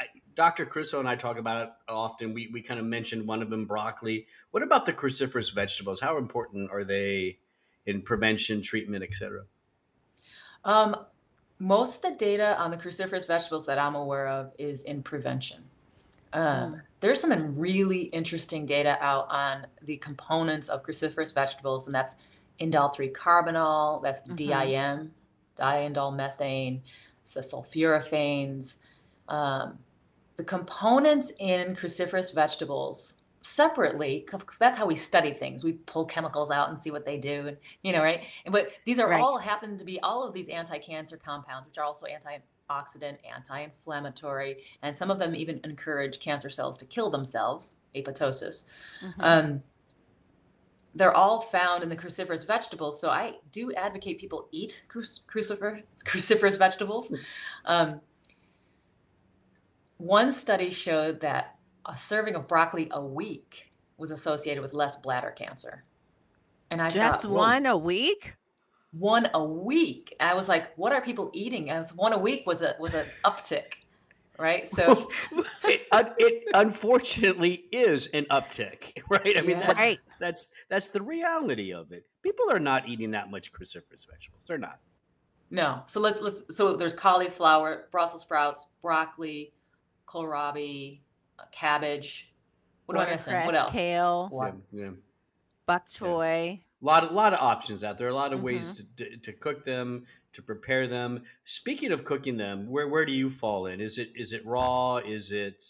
I- 0.00 0.06
Dr. 0.34 0.66
Crusoe 0.66 1.00
and 1.00 1.08
I 1.08 1.16
talk 1.16 1.38
about 1.38 1.66
it 1.66 1.72
often. 1.88 2.34
We 2.34 2.48
we 2.52 2.60
kind 2.62 2.78
of 2.80 2.84
mentioned 2.86 3.26
one 3.26 3.42
of 3.42 3.48
them, 3.48 3.64
broccoli. 3.64 4.26
What 4.50 4.62
about 4.62 4.84
the 4.86 4.92
cruciferous 4.92 5.54
vegetables? 5.54 6.00
How 6.00 6.18
important 6.18 6.70
are 6.70 6.84
they 6.84 7.38
in 7.86 8.02
prevention, 8.02 8.60
treatment, 8.60 9.02
etc.? 9.04 9.44
Um, 10.64 10.96
most 11.58 12.04
of 12.04 12.10
the 12.10 12.18
data 12.18 12.58
on 12.60 12.70
the 12.70 12.76
cruciferous 12.76 13.26
vegetables 13.26 13.64
that 13.66 13.78
I'm 13.78 13.94
aware 13.94 14.26
of 14.28 14.52
is 14.58 14.82
in 14.82 15.02
prevention. 15.02 15.62
Um, 16.32 16.42
Mm. 16.74 16.82
There's 17.06 17.20
some 17.20 17.56
really 17.56 18.06
interesting 18.06 18.66
data 18.66 18.98
out 19.00 19.30
on 19.30 19.68
the 19.82 19.96
components 19.98 20.68
of 20.68 20.82
cruciferous 20.82 21.32
vegetables, 21.32 21.86
and 21.86 21.94
that's 21.94 22.16
indole 22.58 22.92
3 22.92 23.10
carbinol, 23.10 24.02
that's 24.02 24.22
the 24.22 24.32
Mhm. 24.32 24.36
DIM, 24.36 25.14
diindolylmethane, 25.56 26.80
it's 27.22 27.34
the 27.34 27.42
sulforaphanes. 27.42 28.78
Um, 29.28 29.78
the 30.34 30.42
components 30.42 31.30
in 31.38 31.76
cruciferous 31.76 32.34
vegetables 32.34 33.14
separately, 33.40 34.26
because 34.28 34.58
that's 34.58 34.76
how 34.76 34.86
we 34.86 34.96
study 34.96 35.32
things. 35.32 35.62
We 35.62 35.74
pull 35.74 36.06
chemicals 36.06 36.50
out 36.50 36.70
and 36.70 36.76
see 36.76 36.90
what 36.90 37.04
they 37.04 37.18
do, 37.18 37.46
and 37.46 37.56
you 37.84 37.92
know, 37.92 38.02
right? 38.02 38.24
And- 38.44 38.52
But 38.52 38.72
these 38.84 38.98
are 38.98 39.08
Right. 39.08 39.22
all 39.22 39.38
happen 39.38 39.78
to 39.78 39.84
be 39.84 40.00
all 40.00 40.24
of 40.24 40.34
these 40.34 40.48
anti-cancer 40.48 41.18
compounds, 41.18 41.68
which 41.68 41.78
are 41.78 41.84
also 41.84 42.06
antioxidant, 42.70 43.18
anti-inflammatory, 43.34 44.56
and 44.82 44.96
some 44.96 45.10
of 45.10 45.18
them 45.18 45.34
even 45.34 45.60
encourage 45.64 46.18
cancer 46.18 46.48
cells 46.48 46.76
to 46.78 46.84
kill 46.84 47.10
themselves, 47.10 47.76
apoptosis. 47.94 48.64
Mhm. 49.02 49.14
Um, 49.18 49.60
they're 50.94 51.14
all 51.14 51.40
found 51.40 51.82
in 51.82 51.88
the 51.88 51.96
cruciferous 51.96 52.46
vegetables, 52.46 53.00
so 53.00 53.10
I 53.10 53.38
do 53.52 53.72
advocate 53.74 54.18
people 54.18 54.48
eat 54.50 54.84
cruc- 54.88 55.24
crucifer, 55.26 55.82
cruciferous 56.04 56.58
vegetables. 56.58 57.12
Um, 57.64 58.00
one 59.98 60.32
study 60.32 60.70
showed 60.70 61.20
that 61.20 61.58
a 61.84 61.96
serving 61.96 62.34
of 62.34 62.48
broccoli 62.48 62.88
a 62.90 63.00
week 63.04 63.70
was 63.98 64.10
associated 64.10 64.62
with 64.62 64.74
less 64.74 64.96
bladder 64.96 65.30
cancer. 65.30 65.82
And 66.70 66.82
I 66.82 66.90
Just 66.90 67.22
thought, 67.22 67.30
one 67.30 67.66
a 67.66 67.76
week? 67.76 68.34
One 68.98 69.28
a 69.34 69.44
week. 69.44 70.14
I 70.20 70.34
was 70.34 70.48
like, 70.48 70.72
what 70.76 70.92
are 70.92 71.00
people 71.00 71.30
eating? 71.34 71.70
As 71.70 71.94
one 71.94 72.12
a 72.12 72.18
week 72.18 72.44
was 72.46 72.62
a 72.62 72.74
was 72.78 72.94
an 72.94 73.06
uptick, 73.24 73.74
right? 74.38 74.68
So 74.68 75.10
it, 75.64 75.86
it, 75.92 76.44
unfortunately 76.54 77.66
is 77.72 78.06
an 78.08 78.24
uptick, 78.30 78.92
right? 79.08 79.36
I 79.38 79.40
mean, 79.42 79.58
Yeah. 79.58 79.66
that's, 79.66 79.78
Right. 79.78 79.98
that's 80.20 80.50
that's 80.68 80.88
the 80.88 81.02
reality 81.02 81.72
of 81.72 81.92
it. 81.92 82.06
People 82.22 82.50
are 82.50 82.58
not 82.60 82.88
eating 82.88 83.10
that 83.12 83.30
much 83.30 83.52
cruciferous 83.52 84.06
vegetables. 84.10 84.44
They're 84.46 84.58
not. 84.58 84.78
no, 85.50 85.82
so 85.86 86.00
let's 86.00 86.20
let's 86.20 86.42
so 86.56 86.76
there's 86.76 86.94
cauliflower, 86.94 87.88
Brussels 87.90 88.22
sprouts, 88.22 88.66
broccoli, 88.82 89.52
kohlrabi, 90.06 91.00
uh, 91.38 91.44
cabbage. 91.52 92.32
What 92.86 92.96
am 92.98 93.06
I 93.06 93.10
missing? 93.10 93.34
What 93.34 93.54
else? 93.54 93.72
Kale, 93.72 94.30
Yeah, 94.32 94.52
yeah. 94.84 94.90
bok 95.66 95.86
choy. 95.88 96.62
A 96.86 96.88
lot 96.88 97.02
of 97.02 97.10
lot 97.10 97.32
of 97.32 97.40
options 97.40 97.82
out 97.82 97.98
there. 97.98 98.08
A 98.08 98.14
lot 98.14 98.32
of 98.32 98.44
ways 98.44 98.74
Mm-hmm. 98.74 99.04
to, 99.04 99.10
to 99.10 99.16
to 99.16 99.32
cook 99.32 99.64
them, 99.64 100.06
to 100.34 100.40
prepare 100.40 100.86
them. 100.86 101.24
Speaking 101.42 101.90
of 101.90 102.04
cooking 102.04 102.36
them, 102.36 102.70
where 102.70 102.86
where 102.86 103.04
do 103.04 103.10
you 103.10 103.28
fall 103.28 103.66
in? 103.66 103.80
Is 103.80 103.98
it 103.98 104.12
is 104.14 104.32
it 104.32 104.46
raw? 104.46 104.98
Is 104.98 105.32
it 105.32 105.64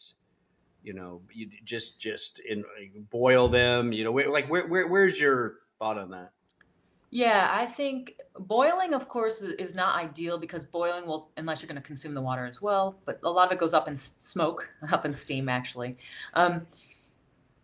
you 0.82 0.92
know 0.92 1.22
you 1.32 1.48
just 1.64 1.98
just 1.98 2.40
in 2.40 2.64
boil 3.10 3.48
them? 3.48 3.94
You 3.94 4.04
know, 4.04 4.12
where, 4.12 4.28
like 4.28 4.46
where, 4.50 4.66
where 4.66 4.88
where's 4.88 5.18
your 5.18 5.54
thought 5.78 5.96
on 5.96 6.10
that? 6.10 6.32
Yeah, 7.08 7.48
I 7.50 7.64
think 7.64 8.16
boiling, 8.38 8.92
of 8.92 9.08
course, 9.08 9.40
is 9.40 9.74
not 9.74 9.96
ideal 9.96 10.36
because 10.36 10.66
boiling 10.66 11.06
will, 11.06 11.30
unless 11.38 11.62
you're 11.62 11.68
going 11.68 11.80
to 11.80 11.86
consume 11.86 12.12
the 12.12 12.20
water 12.20 12.44
as 12.44 12.60
well, 12.60 12.98
but 13.06 13.20
a 13.22 13.30
lot 13.30 13.46
of 13.46 13.52
it 13.52 13.58
goes 13.58 13.72
up 13.72 13.88
in 13.88 13.96
smoke, 13.96 14.68
up 14.92 15.06
in 15.06 15.14
steam, 15.14 15.48
actually. 15.48 15.96
Um, 16.34 16.66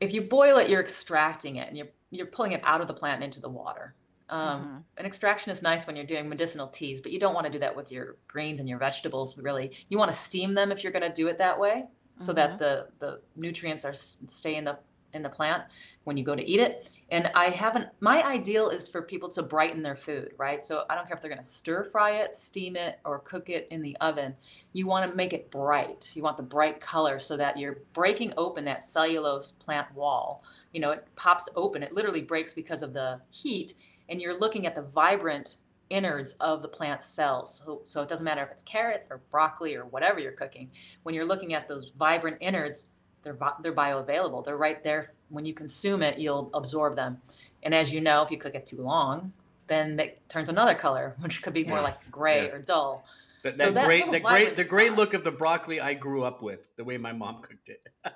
if 0.00 0.14
you 0.14 0.22
boil 0.22 0.56
it, 0.56 0.70
you're 0.70 0.80
extracting 0.80 1.56
it 1.56 1.68
and 1.68 1.76
you're 1.76 1.88
you're 2.12 2.26
pulling 2.26 2.52
it 2.52 2.60
out 2.62 2.80
of 2.80 2.86
the 2.86 2.94
plant 2.94 3.24
into 3.24 3.40
the 3.40 3.48
water. 3.48 3.94
Um, 4.28 4.84
Mhm. 4.96 5.00
An 5.00 5.06
extraction 5.06 5.50
is 5.50 5.62
nice 5.62 5.86
when 5.86 5.96
you're 5.96 6.06
doing 6.06 6.28
medicinal 6.28 6.68
teas, 6.68 7.00
but 7.00 7.10
you 7.12 7.18
don't 7.18 7.34
want 7.34 7.46
to 7.46 7.52
do 7.52 7.58
that 7.58 7.74
with 7.74 7.90
your 7.90 8.16
greens 8.28 8.60
and 8.60 8.68
your 8.68 8.78
vegetables. 8.78 9.36
Really, 9.36 9.76
you 9.88 9.98
want 9.98 10.12
to 10.12 10.16
steam 10.16 10.54
them 10.54 10.70
if 10.70 10.82
you're 10.84 10.92
going 10.92 11.02
to 11.02 11.12
do 11.12 11.26
it 11.28 11.38
that 11.38 11.58
way, 11.58 11.88
so 12.18 12.32
that 12.32 12.58
the 12.58 12.88
the 12.98 13.20
nutrients 13.36 13.84
are 13.84 13.94
stay 13.94 14.54
in 14.54 14.64
the 14.64 14.78
in 15.12 15.22
the 15.22 15.28
plant 15.28 15.64
when 16.04 16.16
you 16.16 16.24
go 16.24 16.34
to 16.34 16.42
eat 16.42 16.60
it. 16.60 16.90
And 17.10 17.30
I 17.34 17.50
haven't. 17.50 17.88
My 18.00 18.22
ideal 18.26 18.70
is 18.70 18.88
for 18.88 19.02
people 19.02 19.28
to 19.30 19.42
brighten 19.42 19.82
their 19.82 19.96
food, 19.96 20.32
right? 20.38 20.64
So 20.64 20.86
I 20.88 20.94
don't 20.94 21.06
care 21.06 21.14
if 21.14 21.20
they're 21.20 21.30
going 21.30 21.42
to 21.42 21.48
stir 21.48 21.84
fry 21.84 22.12
it, 22.12 22.34
steam 22.34 22.76
it, 22.76 22.98
or 23.04 23.18
cook 23.18 23.50
it 23.50 23.68
in 23.70 23.82
the 23.82 23.94
oven. 24.00 24.34
You 24.72 24.86
want 24.86 25.10
to 25.10 25.14
make 25.14 25.34
it 25.34 25.50
bright. 25.50 26.10
You 26.16 26.22
want 26.22 26.38
the 26.38 26.42
bright 26.42 26.80
color 26.80 27.18
so 27.18 27.36
that 27.36 27.58
you're 27.58 27.80
breaking 27.92 28.32
open 28.38 28.64
that 28.64 28.82
cellulose 28.82 29.50
plant 29.50 29.94
wall. 29.94 30.42
You 30.72 30.80
know, 30.80 30.90
it 30.90 31.06
pops 31.16 31.48
open. 31.56 31.82
It 31.82 31.92
literally 31.92 32.22
breaks 32.22 32.52
because 32.54 32.82
of 32.82 32.92
the 32.92 33.20
heat, 33.30 33.74
and 34.08 34.20
you're 34.20 34.38
looking 34.38 34.66
at 34.66 34.74
the 34.74 34.82
vibrant 34.82 35.56
innards 35.90 36.32
of 36.40 36.62
the 36.62 36.68
plant 36.68 37.04
cells. 37.04 37.62
So, 37.64 37.82
so 37.84 38.00
it 38.02 38.08
doesn't 38.08 38.24
matter 38.24 38.42
if 38.42 38.50
it's 38.50 38.62
carrots 38.62 39.06
or 39.10 39.20
broccoli 39.30 39.74
or 39.74 39.84
whatever 39.84 40.18
you're 40.20 40.32
cooking. 40.32 40.72
When 41.02 41.14
you're 41.14 41.26
looking 41.26 41.52
at 41.54 41.68
those 41.68 41.90
vibrant 41.90 42.38
innards, 42.40 42.92
they're 43.22 43.36
they're 43.62 43.72
bioavailable. 43.74 44.44
They're 44.44 44.56
right 44.56 44.82
there. 44.82 45.10
When 45.28 45.44
you 45.44 45.54
consume 45.54 46.02
it, 46.02 46.18
you'll 46.18 46.50
absorb 46.54 46.96
them. 46.96 47.20
And 47.62 47.74
as 47.74 47.92
you 47.92 48.00
know, 48.00 48.22
if 48.22 48.30
you 48.30 48.38
cook 48.38 48.54
it 48.54 48.66
too 48.66 48.80
long, 48.82 49.32
then 49.68 49.98
it 50.00 50.28
turns 50.28 50.48
another 50.48 50.74
color, 50.74 51.14
which 51.20 51.42
could 51.42 51.52
be 51.52 51.64
more 51.64 51.80
Yes. 51.80 52.02
like 52.02 52.10
gray 52.10 52.46
Yeah. 52.46 52.52
or 52.54 52.58
dull. 52.58 53.06
That, 53.42 53.58
So 53.58 53.64
that 53.64 53.74
that 53.74 53.84
great, 53.86 54.10
the 54.10 54.20
great, 54.20 54.68
great 54.68 54.92
look 54.94 55.14
of 55.14 55.24
the 55.24 55.32
broccoli 55.32 55.80
I 55.80 55.94
grew 55.94 56.22
up 56.22 56.42
with, 56.42 56.68
the 56.76 56.84
way 56.84 56.96
my 56.96 57.12
mom 57.12 57.42
cooked 57.42 57.68
it. 57.68 57.86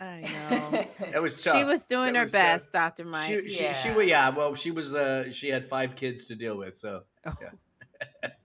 I 0.00 0.20
know. 0.50 0.84
That 1.12 1.22
was 1.22 1.42
tough. 1.42 1.56
she 1.56 1.64
was 1.64 1.84
doing 1.84 2.12
That 2.12 2.16
her 2.16 2.22
was 2.22 2.32
tough. 2.32 2.42
best, 2.42 2.72
Dr. 2.72 3.04
Mike. 3.04 3.26
She, 3.26 3.48
she, 3.48 3.72
she, 3.74 3.88
Yeah. 3.88 4.00
yeah. 4.00 4.28
Well, 4.30 4.54
she 4.54 4.70
was, 4.70 4.94
uh, 4.94 5.32
she 5.32 5.48
had 5.48 5.66
five 5.66 5.96
kids 5.96 6.24
to 6.26 6.34
deal 6.36 6.56
with, 6.56 6.74
so 6.76 7.02
Oh. 7.26 7.34
yeah. 7.42 8.30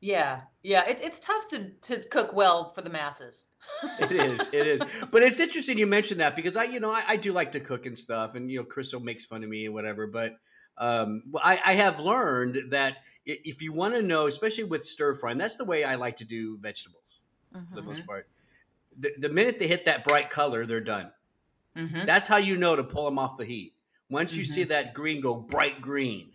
yeah, 0.00 0.40
yeah. 0.62 0.88
It, 0.88 0.98
it's 1.02 1.20
tough 1.20 1.48
to 1.48 1.70
to 1.82 1.98
cook 2.08 2.32
well 2.34 2.70
for 2.72 2.82
the 2.82 2.90
masses. 2.90 3.46
it 4.00 4.12
is, 4.12 4.40
it 4.52 4.66
is. 4.66 4.80
But 5.10 5.22
it's 5.22 5.40
interesting 5.40 5.78
you 5.78 5.86
mentioned 5.86 6.20
that 6.20 6.36
because 6.36 6.56
I, 6.56 6.64
you 6.64 6.80
know, 6.80 6.90
I, 6.90 7.04
I 7.08 7.16
do 7.16 7.32
like 7.32 7.52
to 7.52 7.60
cook 7.60 7.86
and 7.86 7.96
stuff, 7.96 8.34
and 8.34 8.50
you 8.50 8.58
know, 8.58 8.64
Crystal 8.64 9.00
makes 9.00 9.24
fun 9.24 9.42
of 9.42 9.48
me 9.48 9.64
and 9.66 9.74
whatever. 9.74 10.06
But 10.06 10.32
um, 10.76 11.22
well, 11.30 11.42
I, 11.44 11.60
I 11.64 11.74
have 11.74 12.00
learned 12.00 12.70
that 12.70 12.96
if 13.24 13.62
you 13.62 13.72
want 13.72 13.94
to 13.94 14.02
know, 14.02 14.26
especially 14.26 14.64
with 14.64 14.84
stir 14.84 15.14
frying, 15.14 15.38
that's 15.38 15.56
the 15.56 15.64
way 15.64 15.84
I 15.84 15.94
like 15.94 16.16
to 16.18 16.24
do 16.24 16.58
vegetables 16.60 17.20
for 17.52 17.76
the 17.76 17.82
most 17.82 18.04
part. 18.06 18.28
The, 18.98 19.12
the 19.18 19.28
minute 19.28 19.58
they 19.58 19.66
hit 19.68 19.84
that 19.86 20.04
bright 20.04 20.30
color, 20.30 20.66
they're 20.66 20.80
done. 20.80 21.10
Mm-hmm. 21.76 22.06
That's 22.06 22.28
how 22.28 22.36
you 22.36 22.56
know 22.56 22.76
to 22.76 22.84
pull 22.84 23.04
them 23.04 23.18
off 23.18 23.36
the 23.36 23.44
heat. 23.44 23.74
Once 24.10 24.34
you 24.34 24.44
see 24.44 24.64
that 24.64 24.94
green 24.94 25.20
go 25.20 25.34
bright 25.34 25.80
green, 25.80 26.30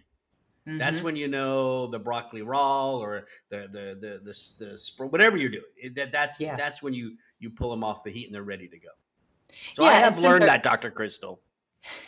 Mm-hmm. 0.68 0.78
that's 0.78 1.02
when 1.02 1.16
you 1.16 1.28
know 1.30 1.88
the 1.88 1.98
broccoli 1.98 2.42
raw 2.42 2.98
or 2.98 3.26
the 3.50 3.60
the 3.72 3.98
the 4.00 4.20
the, 4.24 4.66
the, 4.66 4.74
spr- 4.76 5.10
whatever 5.10 5.38
you're 5.38 5.50
doing. 5.50 5.64
It- 5.78 5.96
That 5.96 6.12
that's 6.12 6.40
Yeah. 6.40 6.58
that's 6.58 6.84
when 6.84 6.94
you 6.94 7.16
you 7.40 7.50
pull 7.50 7.72
them 7.72 7.84
off 7.84 8.04
the 8.04 8.12
heat 8.12 8.26
and 8.26 8.36
they're 8.36 8.44
ready 8.44 8.68
to 8.68 8.78
go. 8.78 8.90
So 9.74 9.84
Yeah, 9.84 9.90
I 9.92 9.94
have 9.94 10.20
learned 10.20 10.42
our- 10.44 10.48
that, 10.48 10.62
Doctor 10.64 10.92
Crystal. 10.92 11.40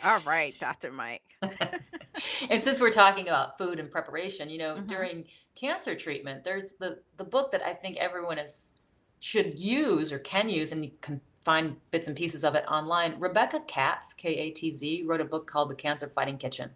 All 0.04 0.20
right, 0.20 0.54
Dr. 0.60 0.92
Mike. 0.92 1.22
and 2.50 2.62
since 2.62 2.78
we're 2.80 2.90
talking 2.92 3.26
about 3.26 3.56
food 3.58 3.80
and 3.80 3.90
preparation, 3.90 4.50
you 4.50 4.58
know, 4.58 4.74
Mhm. 4.76 4.86
during 4.86 5.24
cancer 5.56 5.94
treatment, 5.96 6.44
there's 6.44 6.66
the 6.78 7.00
the 7.16 7.24
book 7.24 7.50
that 7.52 7.62
I 7.66 7.72
think 7.72 7.96
everyone 7.96 8.38
is 8.38 8.74
should 9.22 9.56
use 9.56 10.12
or 10.12 10.18
can 10.18 10.48
use, 10.48 10.72
and 10.72 10.84
you 10.84 10.90
can 11.00 11.20
find 11.44 11.76
bits 11.92 12.08
and 12.08 12.16
pieces 12.16 12.42
of 12.42 12.56
it 12.56 12.64
online. 12.66 13.14
Rebecca 13.20 13.60
Katz, 13.68 14.12
K 14.12 14.36
A 14.36 14.50
T 14.50 14.72
Z, 14.72 15.04
wrote 15.06 15.20
a 15.20 15.24
book 15.24 15.46
called 15.46 15.70
The 15.70 15.76
Cancer 15.76 16.08
Fighting 16.08 16.38
Kitchen. 16.38 16.70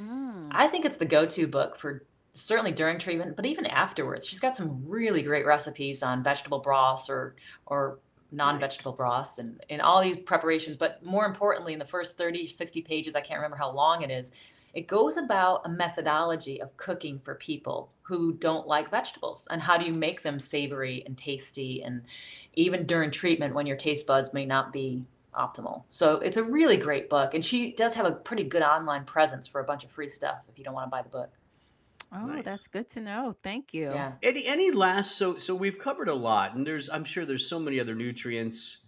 Mm. 0.00 0.48
I 0.52 0.68
think 0.68 0.86
it's 0.86 0.96
the 0.96 1.04
go-to 1.04 1.46
book 1.46 1.76
for 1.76 2.06
certainly 2.32 2.72
during 2.72 2.98
treatment, 2.98 3.36
but 3.36 3.44
even 3.44 3.66
afterwards. 3.66 4.26
She's 4.26 4.40
got 4.40 4.56
some 4.56 4.84
really 4.86 5.20
great 5.20 5.44
recipes 5.44 6.02
on 6.02 6.22
vegetable 6.22 6.60
broths 6.60 7.10
or 7.10 7.36
or 7.66 7.98
non-vegetable 8.32 8.92
broths 8.92 9.38
and, 9.38 9.62
and 9.68 9.82
all 9.82 10.02
these 10.02 10.16
preparations. 10.16 10.78
But 10.78 11.04
more 11.04 11.26
importantly, 11.26 11.74
in 11.74 11.78
the 11.78 11.84
first 11.84 12.16
30, 12.16 12.46
60 12.46 12.80
pages, 12.82 13.14
I 13.14 13.20
can't 13.20 13.38
remember 13.38 13.56
how 13.56 13.70
long 13.70 14.02
it 14.02 14.10
is, 14.10 14.32
it 14.76 14.86
goes 14.86 15.16
about 15.16 15.62
a 15.64 15.70
methodology 15.70 16.60
of 16.60 16.76
cooking 16.76 17.18
for 17.18 17.34
people 17.34 17.90
who 18.02 18.34
don't 18.34 18.66
like 18.66 18.90
vegetables 18.90 19.48
and 19.50 19.62
how 19.62 19.78
do 19.78 19.86
you 19.86 19.94
make 19.94 20.22
them 20.22 20.38
savory 20.38 21.02
and 21.06 21.16
tasty 21.16 21.82
and 21.82 22.02
even 22.52 22.84
during 22.84 23.10
treatment 23.10 23.54
when 23.54 23.64
your 23.66 23.76
taste 23.78 24.06
buds 24.06 24.34
may 24.34 24.44
not 24.44 24.74
be 24.74 25.02
optimal. 25.34 25.84
So 25.88 26.16
it's 26.16 26.36
a 26.36 26.42
really 26.42 26.76
great 26.76 27.08
book 27.08 27.32
and 27.32 27.42
she 27.42 27.72
does 27.72 27.94
have 27.94 28.04
a 28.04 28.12
pretty 28.12 28.44
good 28.44 28.62
online 28.62 29.06
presence 29.06 29.46
for 29.46 29.62
a 29.62 29.64
bunch 29.64 29.82
of 29.82 29.90
free 29.90 30.08
stuff 30.08 30.40
if 30.46 30.58
you 30.58 30.64
don't 30.64 30.74
want 30.74 30.86
to 30.86 30.90
buy 30.90 31.00
the 31.00 31.08
book. 31.08 31.30
Oh, 32.12 32.26
Nice. 32.26 32.44
that's 32.44 32.68
good 32.68 32.88
to 32.90 33.00
know. 33.00 33.34
Thank 33.42 33.72
you. 33.72 33.84
Yeah. 33.90 34.12
Any 34.22 34.46
any 34.46 34.70
last 34.70 35.16
so 35.16 35.38
so 35.38 35.54
we've 35.54 35.78
covered 35.78 36.08
a 36.08 36.14
lot, 36.14 36.54
and 36.54 36.64
there's 36.64 36.88
I'm 36.88 37.02
sure 37.02 37.26
there's 37.26 37.48
so 37.48 37.58
many 37.58 37.80
other 37.80 37.96
nutrients. 37.96 38.78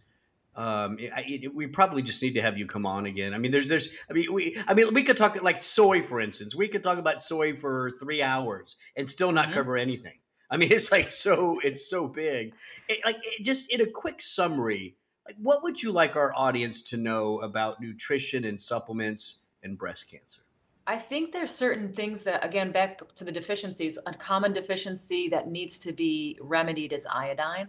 Um, 0.59 0.99
I, 1.15 1.23
it, 1.29 1.55
we 1.55 1.69
probably 1.69 2.03
just 2.03 2.21
need 2.21 2.33
to 2.35 2.43
have 2.43 2.59
you 2.59 2.67
come 2.67 2.85
on 2.85 3.07
again. 3.07 3.33
I 3.33 3.39
mean, 3.39 3.53
there's 3.53 3.69
there's 3.69 3.91
I 4.11 4.13
mean 4.13 4.33
we 4.33 4.61
I 4.67 4.75
mean 4.75 4.93
we 4.93 5.05
could 5.05 5.17
talk 5.17 5.41
like 5.41 5.61
soy 5.61 6.03
for 6.03 6.21
instance. 6.21 6.57
We 6.57 6.67
could 6.67 6.83
talk 6.83 6.99
about 6.99 7.23
soy 7.23 7.55
for 7.55 7.93
three 8.01 8.23
hours 8.23 8.75
and 8.97 9.09
still 9.09 9.31
not 9.31 9.51
Mhm. 9.51 9.53
cover 9.53 9.77
anything. 9.77 10.19
I 10.51 10.57
mean, 10.57 10.73
it's 10.77 10.91
like 10.91 11.09
so 11.09 11.61
it's 11.63 11.89
so 11.89 12.09
big. 12.09 12.55
It, 12.89 12.99
like 13.05 13.19
just 13.41 13.71
in 13.71 13.83
a 13.83 13.87
quick 13.87 14.21
summary, 14.21 14.97
like 15.29 15.37
what 15.41 15.63
would 15.63 15.81
you 15.81 15.93
like 15.93 16.17
our 16.17 16.33
audience 16.35 16.83
to 16.91 16.97
know 16.97 17.39
about 17.43 17.81
nutrition 17.81 18.45
and 18.45 18.61
supplements 18.61 19.45
and 19.63 19.79
breast 19.79 20.11
cancer? 20.11 20.41
I 20.89 20.97
think 20.97 21.33
there's 21.33 21.51
certain 21.51 21.93
things 21.93 22.23
that, 22.23 22.43
again, 22.43 22.73
back 22.73 23.15
to 23.17 23.23
the 23.23 23.31
deficiencies, 23.31 23.99
a 24.07 24.15
common 24.15 24.55
deficiency 24.55 25.29
that 25.29 25.47
needs 25.47 25.79
to 25.81 25.93
be 25.93 26.39
remedied 26.41 26.95
is 26.95 27.07
iodine. 27.07 27.69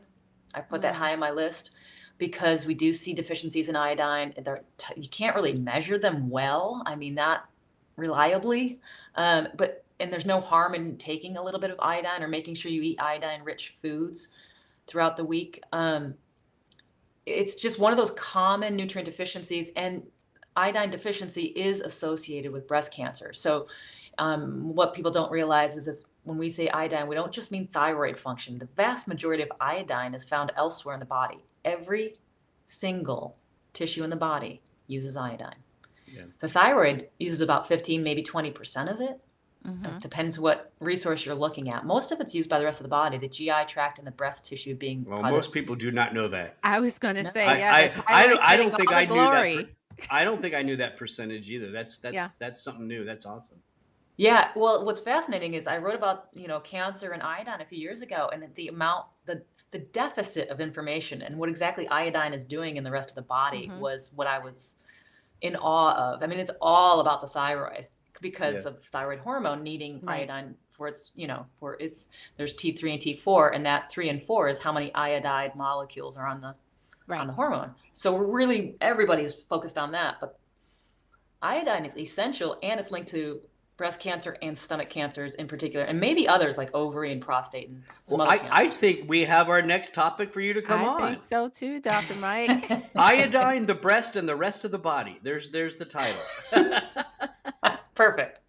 I 0.55 0.61
put 0.61 0.81
that 0.81 0.93
Mm. 0.95 0.97
high 0.97 1.13
on 1.13 1.19
my 1.19 1.31
list 1.31 1.75
because 2.19 2.65
we 2.65 2.75
do 2.75 2.93
see 2.93 3.13
deficiencies 3.13 3.69
in 3.69 3.75
iodine. 3.75 4.33
T- 4.77 5.01
you 5.01 5.09
can't 5.09 5.35
really 5.35 5.55
measure 5.55 5.97
them 5.97 6.29
well. 6.29 6.83
I 6.85 6.95
mean, 6.95 7.15
not 7.15 7.49
reliably, 7.95 8.79
um, 9.15 9.47
but 9.57 9.83
and 9.99 10.13
there's 10.13 10.25
no 10.25 10.39
harm 10.39 10.75
in 10.75 10.97
taking 10.97 11.35
a 11.35 11.43
little 11.43 11.59
bit 11.59 11.71
of 11.71 11.79
iodine 11.79 12.23
or 12.23 12.27
making 12.27 12.55
sure 12.55 12.71
you 12.71 12.81
eat 12.81 13.01
iodine-rich 13.01 13.73
foods 13.81 14.29
throughout 14.87 15.17
the 15.17 15.25
week. 15.25 15.61
Um, 15.73 16.13
it's 17.25 17.55
just 17.55 17.79
one 17.79 17.91
of 17.91 17.97
those 17.97 18.11
common 18.11 18.75
nutrient 18.75 19.05
deficiencies, 19.05 19.71
and 19.75 20.03
iodine 20.55 20.89
deficiency 20.89 21.47
is 21.47 21.81
associated 21.81 22.51
with 22.51 22.67
breast 22.67 22.93
cancer. 22.93 23.33
So, 23.33 23.67
um, 24.17 24.75
what 24.75 24.93
people 24.93 25.11
don't 25.11 25.31
realize 25.31 25.77
is 25.77 25.85
this 25.85 26.05
when 26.23 26.37
we 26.37 26.49
say 26.49 26.67
iodine, 26.69 27.07
we 27.07 27.15
don't 27.15 27.31
just 27.31 27.51
mean 27.51 27.67
thyroid 27.67 28.19
function. 28.19 28.55
The 28.55 28.67
vast 28.75 29.07
majority 29.07 29.43
of 29.43 29.51
iodine 29.59 30.13
is 30.13 30.23
found 30.23 30.51
elsewhere 30.57 30.93
in 30.93 30.99
the 30.99 31.05
body. 31.05 31.45
Every 31.65 32.15
single 32.65 33.37
tissue 33.73 34.03
in 34.03 34.09
the 34.09 34.15
body 34.15 34.61
uses 34.87 35.15
iodine. 35.17 35.55
Yeah. 36.07 36.23
The 36.39 36.47
thyroid 36.47 37.09
uses 37.19 37.41
about 37.41 37.67
15, 37.67 38.01
maybe 38.03 38.23
20% 38.23 38.89
of 38.89 38.99
it. 38.99 39.19
Mhm. 39.65 39.95
It 39.97 40.01
depends 40.01 40.39
what 40.39 40.71
resource 40.79 41.25
you're 41.25 41.35
looking 41.35 41.69
at. 41.69 41.85
Most 41.85 42.11
of 42.11 42.19
it's 42.21 42.33
used 42.33 42.49
by 42.49 42.59
the 42.59 42.65
rest 42.65 42.79
of 42.79 42.83
the 42.83 42.89
body, 42.89 43.17
the 43.17 43.27
GI 43.27 43.65
tract 43.65 43.97
and 43.99 44.07
the 44.07 44.11
breast 44.11 44.45
tissue 44.45 44.73
being 44.73 45.03
Well, 45.03 45.17
probably- 45.19 45.31
most 45.37 45.51
people 45.51 45.75
do 45.75 45.91
not 45.91 46.13
know 46.13 46.27
that. 46.29 46.57
I 46.63 46.79
was 46.79 46.97
going 46.97 47.15
to 47.15 47.23
No. 47.23 47.29
say, 47.31 47.45
I, 47.45 47.57
yeah, 47.57 47.73
I, 47.73 47.87
the 47.89 48.03
I, 48.11 48.27
don't, 48.27 48.39
I 48.41 48.57
don't 48.57 48.75
think 48.75 48.91
I 48.93 49.05
the 49.05 49.13
knew 49.13 49.21
that. 49.21 49.67
per- 49.67 50.05
I 50.09 50.23
don't 50.23 50.41
think 50.41 50.55
I 50.55 50.61
knew 50.61 50.77
that 50.77 50.95
percentage 50.95 51.49
either. 51.51 51.69
That's 51.71 51.97
that's 51.97 52.13
Yeah. 52.15 52.29
that's 52.39 52.61
something 52.61 52.87
new. 52.87 53.03
That's 53.03 53.25
awesome. 53.25 53.61
Yeah, 54.15 54.51
well, 54.55 54.85
what's 54.85 55.01
fascinating 55.01 55.53
is 55.55 55.67
I 55.67 55.77
wrote 55.77 55.95
about, 55.95 56.27
you 56.33 56.47
know, 56.47 56.59
cancer 56.61 57.11
and 57.11 57.21
iodine 57.21 57.59
a 57.61 57.65
few 57.65 57.77
years 57.79 58.01
ago 58.01 58.29
and 58.33 58.43
the 58.55 58.67
amount 58.69 59.07
the 59.25 59.43
the 59.71 59.79
deficit 59.79 60.49
of 60.49 60.59
information 60.59 61.21
and 61.21 61.37
what 61.37 61.49
exactly 61.49 61.87
iodine 61.89 62.33
is 62.33 62.43
doing 62.43 62.77
in 62.77 62.83
the 62.83 62.91
rest 62.91 63.09
of 63.09 63.15
the 63.15 63.21
body 63.21 63.67
hmm 63.67 63.79
was 63.79 64.11
what 64.15 64.27
I 64.27 64.39
was 64.39 64.75
in 65.41 65.55
awe 65.55 65.93
of. 66.13 66.23
I 66.23 66.27
mean, 66.27 66.39
it's 66.39 66.51
all 66.61 66.99
about 66.99 67.21
the 67.21 67.27
thyroid 67.27 67.85
Yeah. 67.85 68.17
because 68.19 68.65
of 68.65 68.83
thyroid 68.85 69.19
hormone 69.19 69.63
needing 69.63 70.01
Right. 70.01 70.21
iodine 70.21 70.55
for 70.71 70.87
its, 70.87 71.11
you 71.15 71.27
know, 71.27 71.45
for 71.59 71.75
its 71.79 72.09
there's 72.37 72.55
T3 72.55 72.93
and 72.93 73.01
T4 73.01 73.53
and 73.53 73.65
that 73.65 73.91
3 73.91 74.09
and 74.09 74.21
4 74.21 74.49
is 74.49 74.59
how 74.59 74.71
many 74.71 74.93
iodide 74.95 75.55
molecules 75.55 76.17
are 76.17 76.25
on 76.25 76.41
the 76.41 76.55
on 77.09 77.27
the 77.27 77.33
hormone. 77.33 77.73
So 77.93 78.13
we're 78.13 78.25
really 78.31 78.75
everybody's 78.81 79.33
focused 79.33 79.77
on 79.77 79.91
that, 79.93 80.17
but 80.19 80.39
iodine 81.41 81.85
is 81.85 81.95
essential 81.97 82.57
and 82.61 82.79
it's 82.79 82.91
linked 82.91 83.09
to 83.09 83.41
breast 83.79 84.01
cancer 84.01 84.37
and 84.41 84.55
stomach 84.55 84.89
cancers 84.89 85.35
in 85.35 85.47
particular, 85.47 85.85
and 85.85 85.99
maybe 85.99 86.27
others 86.27 86.57
like 86.57 86.69
ovary 86.75 87.13
and 87.13 87.21
prostate 87.21 87.69
and 87.69 87.81
some 88.03 88.19
Well, 88.19 88.29
other 88.29 88.43
I, 88.43 88.65
I 88.65 88.67
think 88.67 89.09
we 89.09 89.23
have 89.23 89.49
our 89.49 89.61
next 89.61 89.93
topic 89.95 90.33
for 90.33 90.41
you 90.41 90.53
to 90.53 90.61
come 90.61 90.81
I 90.81 90.85
on. 90.85 91.01
I 91.01 91.09
think 91.11 91.23
so 91.23 91.47
too, 91.47 91.79
Dr. 91.79 92.13
Mike. 92.19 92.69
Iodine, 92.95 93.65
the 93.65 93.73
breast, 93.73 94.17
and 94.17 94.27
the 94.27 94.35
rest 94.35 94.65
of 94.65 94.71
the 94.71 94.77
body. 94.77 95.17
There's 95.23 95.49
there's 95.49 95.77
the 95.77 95.85
title. 95.85 96.21
Perfect. 97.95 98.41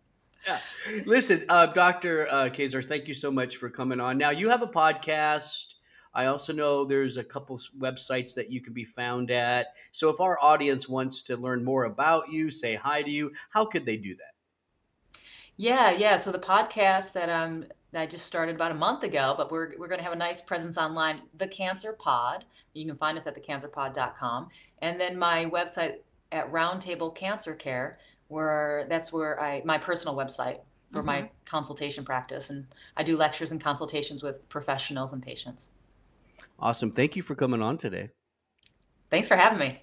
Yeah. 0.46 0.58
Listen, 1.06 1.44
uh, 1.48 1.66
Dr. 1.66 2.26
Uh, 2.28 2.48
Kaiser, 2.50 2.82
thank 2.82 3.06
you 3.06 3.14
so 3.14 3.30
much 3.30 3.56
for 3.56 3.70
coming 3.70 4.00
on. 4.00 4.18
Now, 4.18 4.30
you 4.30 4.48
have 4.48 4.62
a 4.62 4.66
podcast. 4.66 5.76
I 6.12 6.26
also 6.26 6.52
know 6.52 6.84
there's 6.84 7.18
a 7.18 7.24
couple 7.24 7.60
websites 7.78 8.34
that 8.34 8.50
you 8.50 8.60
can 8.60 8.72
be 8.72 8.84
found 8.84 9.30
at. 9.30 9.76
So, 9.92 10.08
if 10.08 10.18
our 10.20 10.38
audience 10.42 10.88
wants 10.88 11.22
to 11.22 11.36
learn 11.36 11.64
more 11.64 11.84
about 11.84 12.30
you, 12.30 12.50
say 12.50 12.74
hi 12.74 13.02
to 13.02 13.10
you, 13.10 13.30
how 13.50 13.64
could 13.64 13.86
they 13.86 13.96
do 13.96 14.16
that? 14.16 14.29
Yeah, 15.60 15.90
yeah. 15.90 16.16
So 16.16 16.32
the 16.32 16.38
podcast 16.38 17.12
that 17.12 17.28
um 17.28 17.66
that 17.92 18.00
I 18.00 18.06
just 18.06 18.24
started 18.24 18.54
about 18.54 18.70
a 18.70 18.74
month 18.74 19.02
ago, 19.02 19.34
but 19.36 19.52
we're 19.52 19.76
we're 19.78 19.88
going 19.88 19.98
to 19.98 20.04
have 20.04 20.14
a 20.14 20.16
nice 20.16 20.40
presence 20.40 20.78
online, 20.78 21.20
The 21.36 21.46
Cancer 21.46 21.92
Pod. 21.92 22.46
You 22.72 22.86
can 22.86 22.96
find 22.96 23.18
us 23.18 23.26
at 23.26 23.36
thecancerpod.com, 23.36 24.48
and 24.80 24.98
then 24.98 25.18
my 25.18 25.44
website 25.44 25.96
at 26.32 26.50
Roundtable 26.50 27.14
Cancer 27.14 27.54
Care, 27.54 27.98
where 28.28 28.86
that's 28.88 29.12
where 29.12 29.38
I 29.38 29.60
my 29.66 29.76
personal 29.76 30.16
website 30.16 30.60
for 30.88 31.02
hmm 31.02 31.06
my 31.06 31.28
consultation 31.44 32.06
practice, 32.06 32.48
and 32.48 32.66
I 32.96 33.02
do 33.02 33.18
lectures 33.18 33.52
and 33.52 33.60
consultations 33.60 34.22
with 34.22 34.48
professionals 34.48 35.12
and 35.12 35.22
patients. 35.22 35.68
Awesome. 36.58 36.90
Thank 36.90 37.16
you 37.16 37.22
for 37.22 37.34
coming 37.34 37.60
on 37.60 37.76
today. 37.76 38.08
Thanks 39.10 39.28
for 39.28 39.36
having 39.36 39.58
me. 39.58 39.82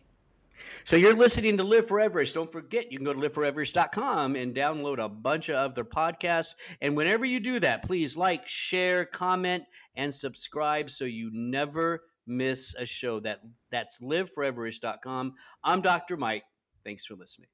So 0.84 0.96
you're 0.96 1.16
listening 1.16 1.58
to 1.58 1.64
Live 1.64 1.88
Foreverish. 1.88 2.34
Don't 2.34 2.52
forget, 2.52 2.92
you 2.92 2.98
can 2.98 3.06
go 3.06 3.14
to 3.14 3.20
liveforeverish.com 3.20 4.36
and 4.36 4.56
download 4.56 5.04
a 5.04 5.10
bunch 5.10 5.50
of 5.50 5.76
their 5.76 5.86
podcasts. 5.86 6.56
And 6.82 6.96
whenever 6.96 7.26
you 7.26 7.40
do 7.40 7.60
that, 7.60 7.84
please 7.84 8.16
like, 8.16 8.48
share, 8.48 9.06
comment, 9.06 9.64
and 9.96 10.14
subscribe 10.14 10.90
so 10.90 11.06
you 11.06 11.30
never 11.34 12.02
miss 12.26 12.76
a 12.78 12.86
show. 12.86 13.20
That 13.20 13.42
that's 13.72 14.00
liveforeverish.com. 14.02 15.34
I'm 15.64 15.82
Dr. 15.82 16.18
Mike. 16.18 16.44
Thanks 16.84 17.06
for 17.06 17.16
listening. 17.16 17.50